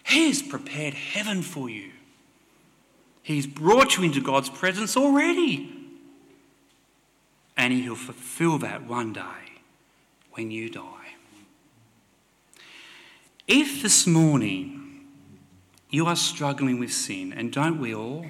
He 0.05 0.27
has 0.27 0.41
prepared 0.41 0.93
heaven 0.93 1.41
for 1.41 1.69
you. 1.69 1.91
He's 3.21 3.47
brought 3.47 3.97
you 3.97 4.03
into 4.03 4.21
God's 4.21 4.49
presence 4.49 4.97
already. 4.97 5.71
And 7.55 7.71
He'll 7.71 7.95
fulfill 7.95 8.57
that 8.59 8.85
one 8.85 9.13
day 9.13 9.61
when 10.33 10.51
you 10.51 10.69
die. 10.69 10.92
If 13.47 13.81
this 13.81 14.07
morning 14.07 15.05
you 15.89 16.05
are 16.05 16.15
struggling 16.15 16.79
with 16.79 16.93
sin, 16.93 17.33
and 17.33 17.51
don't 17.51 17.79
we 17.79 17.93
all? 17.93 18.25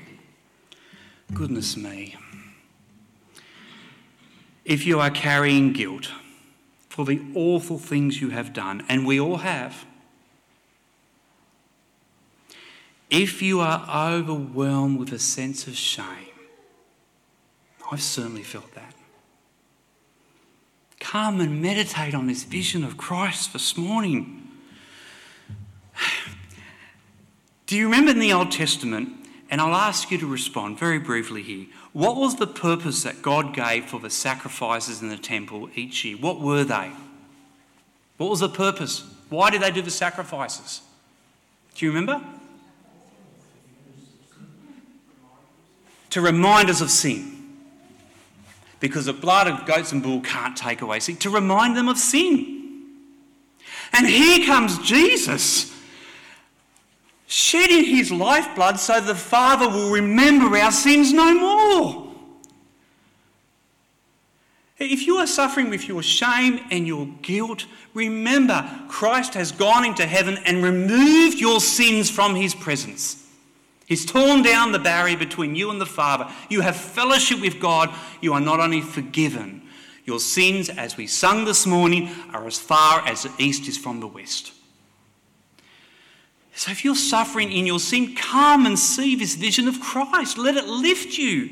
Goodness 1.33 1.77
me. 1.77 2.15
if 4.65 4.85
you 4.85 4.99
are 4.99 5.09
carrying 5.09 5.73
guilt 5.73 6.11
for 6.89 7.05
the 7.05 7.21
awful 7.35 7.77
things 7.77 8.21
you 8.21 8.29
have 8.29 8.53
done, 8.53 8.83
and 8.87 9.05
we 9.05 9.19
all 9.19 9.37
have, 9.37 9.85
if 13.09 13.41
you 13.41 13.59
are 13.59 13.85
overwhelmed 14.13 14.99
with 14.99 15.11
a 15.11 15.19
sense 15.19 15.67
of 15.67 15.75
shame, 15.75 16.05
I've 17.91 18.01
certainly 18.01 18.43
felt 18.43 18.73
that. 18.75 18.95
Come 20.99 21.41
and 21.41 21.61
meditate 21.61 22.15
on 22.15 22.27
this 22.27 22.43
vision 22.43 22.83
of 22.83 22.97
Christ 22.97 23.53
this 23.53 23.75
morning. 23.75 24.47
Do 27.65 27.77
you 27.77 27.85
remember 27.85 28.11
in 28.11 28.19
the 28.19 28.33
Old 28.33 28.51
Testament? 28.51 29.09
And 29.49 29.61
I'll 29.61 29.75
ask 29.75 30.09
you 30.09 30.17
to 30.17 30.25
respond 30.25 30.79
very 30.79 30.97
briefly 30.97 31.43
here. 31.43 31.67
What 31.91 32.15
was 32.15 32.37
the 32.37 32.47
purpose 32.47 33.03
that 33.03 33.21
God 33.21 33.53
gave 33.53 33.85
for 33.85 33.99
the 33.99 34.09
sacrifices 34.09 35.01
in 35.01 35.09
the 35.09 35.17
temple 35.17 35.69
each 35.75 36.03
year? 36.03 36.17
What 36.17 36.39
were 36.39 36.63
they? 36.63 36.91
What 38.17 38.31
was 38.31 38.39
the 38.39 38.49
purpose? 38.49 39.03
Why 39.29 39.49
did 39.49 39.61
they 39.61 39.71
do 39.71 39.81
the 39.81 39.91
sacrifices? 39.91 40.81
Do 41.75 41.85
you 41.85 41.91
remember? 41.91 42.23
To 46.11 46.21
remind 46.21 46.69
us 46.69 46.81
of 46.81 46.89
sin. 46.89 47.31
Because 48.79 49.05
the 49.05 49.13
blood 49.13 49.47
of 49.47 49.65
goats 49.65 49.91
and 49.91 50.01
bull 50.01 50.21
can't 50.21 50.57
take 50.57 50.81
away 50.81 50.99
sin. 50.99 51.17
To 51.17 51.29
remind 51.29 51.77
them 51.77 51.87
of 51.87 51.97
sin. 51.97 52.87
And 53.93 54.07
here 54.07 54.45
comes 54.45 54.79
Jesus 54.79 55.72
shedding 57.33 57.83
his 57.83 58.11
lifeblood 58.11 58.79
so 58.79 59.01
the 59.01 59.15
Father 59.15 59.67
will 59.67 59.89
remember 59.89 60.55
our 60.55 60.71
sins 60.71 61.11
no 61.11 61.33
more. 61.33 62.13
If 64.77 65.07
you 65.07 65.15
are 65.15 65.25
suffering 65.25 65.71
with 65.71 65.87
your 65.87 66.03
shame 66.03 66.59
and 66.69 66.85
your 66.85 67.07
guilt, 67.23 67.65
remember 67.95 68.69
Christ 68.87 69.33
has 69.33 69.51
gone 69.51 69.83
into 69.83 70.05
heaven 70.05 70.37
and 70.45 70.63
removed 70.63 71.39
your 71.39 71.59
sins 71.59 72.07
from 72.07 72.35
his 72.35 72.53
presence. 72.53 73.27
He's 73.87 74.05
torn 74.05 74.43
down 74.43 74.71
the 74.71 74.77
barrier 74.77 75.17
between 75.17 75.55
you 75.55 75.71
and 75.71 75.81
the 75.81 75.87
Father. 75.87 76.31
You 76.49 76.61
have 76.61 76.75
fellowship 76.75 77.41
with 77.41 77.59
God. 77.59 77.89
You 78.21 78.33
are 78.33 78.41
not 78.41 78.59
only 78.59 78.81
forgiven, 78.81 79.63
your 80.05 80.19
sins, 80.19 80.69
as 80.69 80.97
we 80.97 81.07
sung 81.07 81.45
this 81.45 81.65
morning, 81.65 82.11
are 82.31 82.45
as 82.45 82.59
far 82.59 82.99
as 83.07 83.23
the 83.23 83.33
east 83.39 83.67
is 83.67 83.77
from 83.77 84.01
the 84.01 84.07
west. 84.07 84.53
So 86.55 86.71
if 86.71 86.85
you're 86.85 86.95
suffering 86.95 87.51
in 87.51 87.65
your 87.65 87.79
sin, 87.79 88.15
come 88.15 88.65
and 88.65 88.77
see 88.77 89.15
this 89.15 89.35
vision 89.35 89.67
of 89.67 89.79
Christ. 89.79 90.37
Let 90.37 90.55
it 90.55 90.67
lift 90.67 91.17
you. 91.17 91.49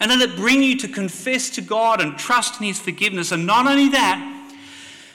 And 0.00 0.10
let 0.10 0.20
it 0.20 0.36
bring 0.36 0.62
you 0.62 0.76
to 0.78 0.88
confess 0.88 1.50
to 1.50 1.60
God 1.60 2.00
and 2.00 2.18
trust 2.18 2.60
in 2.60 2.66
His 2.66 2.78
forgiveness. 2.78 3.32
And 3.32 3.46
not 3.46 3.66
only 3.66 3.88
that, 3.90 4.50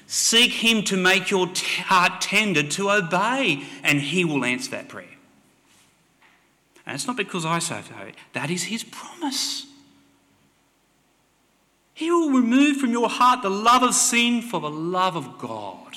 seek 0.07 0.51
Him 0.51 0.83
to 0.85 0.97
make 0.97 1.29
your 1.29 1.49
heart 1.85 2.21
tender 2.21 2.63
to 2.63 2.91
obey, 2.91 3.63
and 3.83 4.01
He 4.01 4.25
will 4.25 4.43
answer 4.43 4.71
that 4.71 4.87
prayer. 4.87 5.05
And 6.85 6.95
it's 6.95 7.07
not 7.07 7.15
because 7.17 7.45
I 7.45 7.59
say 7.59 7.81
so, 7.87 7.95
that 8.33 8.49
is 8.49 8.63
His 8.63 8.83
promise. 8.83 9.67
He 11.93 12.09
will 12.09 12.31
remove 12.31 12.77
from 12.77 12.91
your 12.91 13.09
heart 13.09 13.43
the 13.43 13.49
love 13.51 13.83
of 13.83 13.93
sin 13.93 14.41
for 14.41 14.59
the 14.59 14.71
love 14.71 15.15
of 15.15 15.37
God. 15.37 15.90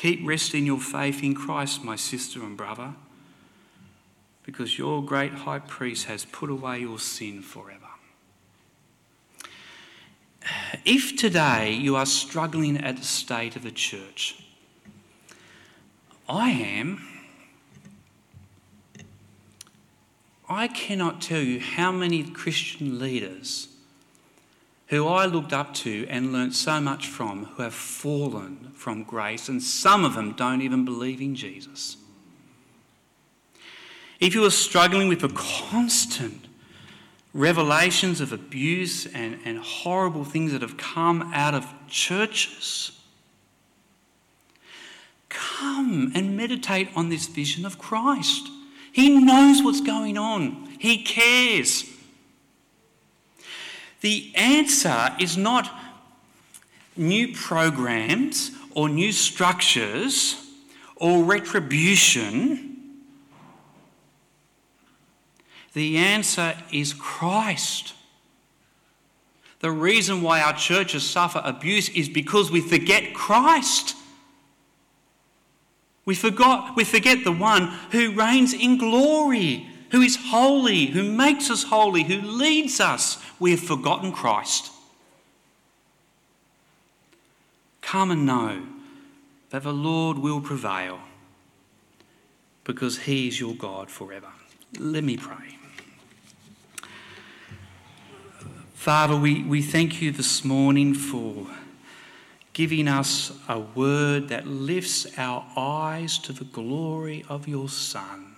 Keep 0.00 0.20
resting 0.24 0.64
your 0.64 0.78
faith 0.78 1.24
in 1.24 1.34
Christ, 1.34 1.82
my 1.82 1.96
sister 1.96 2.40
and 2.44 2.56
brother, 2.56 2.94
because 4.44 4.78
your 4.78 5.02
great 5.02 5.32
high 5.32 5.58
priest 5.58 6.06
has 6.06 6.24
put 6.24 6.50
away 6.50 6.78
your 6.78 7.00
sin 7.00 7.42
forever. 7.42 7.88
If 10.84 11.16
today 11.16 11.72
you 11.72 11.96
are 11.96 12.06
struggling 12.06 12.76
at 12.76 12.96
the 12.96 13.02
state 13.02 13.56
of 13.56 13.64
the 13.64 13.72
church, 13.72 14.40
I 16.28 16.50
am. 16.50 17.04
I 20.48 20.68
cannot 20.68 21.20
tell 21.20 21.42
you 21.42 21.58
how 21.58 21.90
many 21.90 22.22
Christian 22.22 23.00
leaders 23.00 23.67
who 24.88 25.06
I 25.06 25.26
looked 25.26 25.52
up 25.52 25.74
to 25.74 26.06
and 26.08 26.32
learnt 26.32 26.54
so 26.54 26.80
much 26.80 27.06
from, 27.06 27.44
who 27.44 27.62
have 27.62 27.74
fallen 27.74 28.70
from 28.74 29.04
grace, 29.04 29.48
and 29.48 29.62
some 29.62 30.04
of 30.04 30.14
them 30.14 30.32
don't 30.32 30.62
even 30.62 30.84
believe 30.84 31.20
in 31.20 31.34
Jesus. 31.34 31.96
If 34.18 34.34
you 34.34 34.44
are 34.44 34.50
struggling 34.50 35.08
with 35.08 35.20
the 35.20 35.28
constant 35.28 36.46
revelations 37.34 38.20
of 38.20 38.32
abuse 38.32 39.06
and, 39.06 39.38
and 39.44 39.58
horrible 39.58 40.24
things 40.24 40.52
that 40.52 40.62
have 40.62 40.76
come 40.76 41.30
out 41.34 41.54
of 41.54 41.66
churches, 41.88 42.98
come 45.28 46.10
and 46.14 46.36
meditate 46.36 46.88
on 46.96 47.10
this 47.10 47.26
vision 47.26 47.66
of 47.66 47.78
Christ. 47.78 48.48
He 48.90 49.10
knows 49.10 49.62
what's 49.62 49.82
going 49.82 50.16
on, 50.16 50.66
He 50.78 51.02
cares. 51.02 51.84
The 54.00 54.32
answer 54.34 55.10
is 55.18 55.36
not 55.36 55.70
new 56.96 57.34
programs 57.34 58.52
or 58.74 58.88
new 58.88 59.12
structures 59.12 60.36
or 60.96 61.24
retribution. 61.24 62.76
The 65.72 65.96
answer 65.96 66.56
is 66.72 66.92
Christ. 66.92 67.94
The 69.60 69.70
reason 69.70 70.22
why 70.22 70.40
our 70.40 70.52
churches 70.52 71.02
suffer 71.02 71.40
abuse 71.44 71.88
is 71.88 72.08
because 72.08 72.50
we 72.50 72.60
forget 72.60 73.14
Christ. 73.14 73.96
We, 76.04 76.14
forgot, 76.14 76.76
we 76.76 76.84
forget 76.84 77.24
the 77.24 77.32
one 77.32 77.66
who 77.90 78.12
reigns 78.12 78.54
in 78.54 78.78
glory 78.78 79.68
who 79.90 80.00
is 80.02 80.16
holy, 80.16 80.86
who 80.86 81.02
makes 81.02 81.50
us 81.50 81.64
holy, 81.64 82.04
who 82.04 82.20
leads 82.20 82.80
us, 82.80 83.18
we 83.38 83.50
have 83.52 83.60
forgotten 83.60 84.12
Christ. 84.12 84.70
Come 87.80 88.10
and 88.10 88.26
know 88.26 88.62
that 89.50 89.62
the 89.62 89.72
Lord 89.72 90.18
will 90.18 90.40
prevail 90.40 91.00
because 92.64 92.98
he 92.98 93.28
is 93.28 93.40
your 93.40 93.54
God 93.54 93.90
forever. 93.90 94.28
Let 94.78 95.04
me 95.04 95.16
pray. 95.16 95.56
Father, 98.74 99.16
we, 99.16 99.42
we 99.42 99.62
thank 99.62 100.02
you 100.02 100.12
this 100.12 100.44
morning 100.44 100.94
for 100.94 101.46
giving 102.52 102.88
us 102.88 103.32
a 103.48 103.58
word 103.58 104.28
that 104.28 104.46
lifts 104.46 105.06
our 105.16 105.46
eyes 105.56 106.18
to 106.18 106.32
the 106.32 106.44
glory 106.44 107.24
of 107.28 107.48
your 107.48 107.68
Son. 107.68 108.34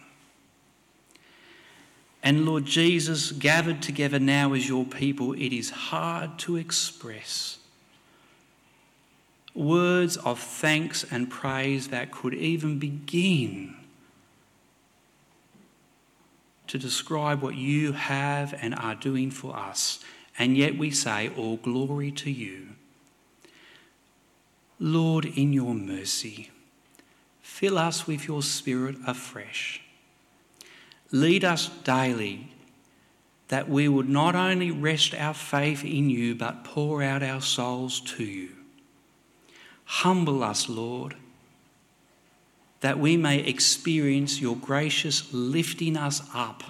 And 2.22 2.44
Lord 2.44 2.66
Jesus, 2.66 3.32
gathered 3.32 3.80
together 3.80 4.18
now 4.18 4.52
as 4.52 4.68
your 4.68 4.84
people, 4.84 5.32
it 5.32 5.52
is 5.52 5.70
hard 5.70 6.38
to 6.40 6.56
express 6.56 7.58
words 9.54 10.16
of 10.18 10.38
thanks 10.38 11.04
and 11.10 11.28
praise 11.28 11.88
that 11.88 12.10
could 12.10 12.34
even 12.34 12.78
begin 12.78 13.74
to 16.66 16.78
describe 16.78 17.42
what 17.42 17.56
you 17.56 17.92
have 17.92 18.54
and 18.62 18.74
are 18.76 18.94
doing 18.94 19.30
for 19.30 19.56
us. 19.56 19.98
And 20.38 20.56
yet 20.56 20.78
we 20.78 20.90
say, 20.90 21.30
All 21.36 21.56
glory 21.56 22.12
to 22.12 22.30
you. 22.30 22.68
Lord, 24.78 25.24
in 25.24 25.52
your 25.52 25.74
mercy, 25.74 26.50
fill 27.42 27.76
us 27.76 28.06
with 28.06 28.28
your 28.28 28.42
Spirit 28.42 28.96
afresh 29.06 29.82
Lead 31.12 31.44
us 31.44 31.68
daily 31.84 32.52
that 33.48 33.68
we 33.68 33.88
would 33.88 34.08
not 34.08 34.36
only 34.36 34.70
rest 34.70 35.12
our 35.14 35.34
faith 35.34 35.84
in 35.84 36.08
you, 36.08 36.36
but 36.36 36.62
pour 36.62 37.02
out 37.02 37.22
our 37.22 37.40
souls 37.40 38.00
to 38.00 38.22
you. 38.22 38.50
Humble 39.84 40.44
us, 40.44 40.68
Lord, 40.68 41.16
that 42.80 43.00
we 43.00 43.16
may 43.16 43.40
experience 43.40 44.40
your 44.40 44.56
gracious 44.56 45.32
lifting 45.32 45.96
us 45.96 46.22
up. 46.32 46.62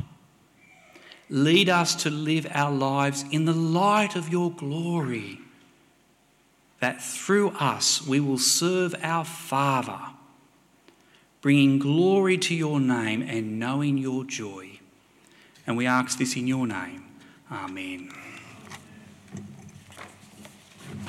Lead 1.29 1.69
us 1.69 1.95
to 1.97 2.11
live 2.11 2.47
our 2.51 2.73
lives 2.73 3.27
in 3.31 3.45
the 3.45 3.53
light 3.53 4.17
of 4.17 4.31
your 4.31 4.51
glory, 4.51 5.39
that 6.81 7.03
through 7.03 7.51
us 7.51 8.05
we 8.07 8.21
will 8.21 8.39
serve 8.39 8.95
our 9.03 9.25
Father 9.25 10.01
bringing 11.41 11.79
glory 11.79 12.37
to 12.39 12.55
your 12.55 12.81
name 12.81 13.23
and 13.23 13.59
knowing 13.59 13.99
your 13.99 14.25
joy. 14.25 14.79
And 15.67 15.77
we 15.77 15.87
ask 15.87 16.19
this 16.19 16.37
in 16.37 16.47
your 16.47 16.67
name. 16.67 17.05
Amen. 17.51 18.20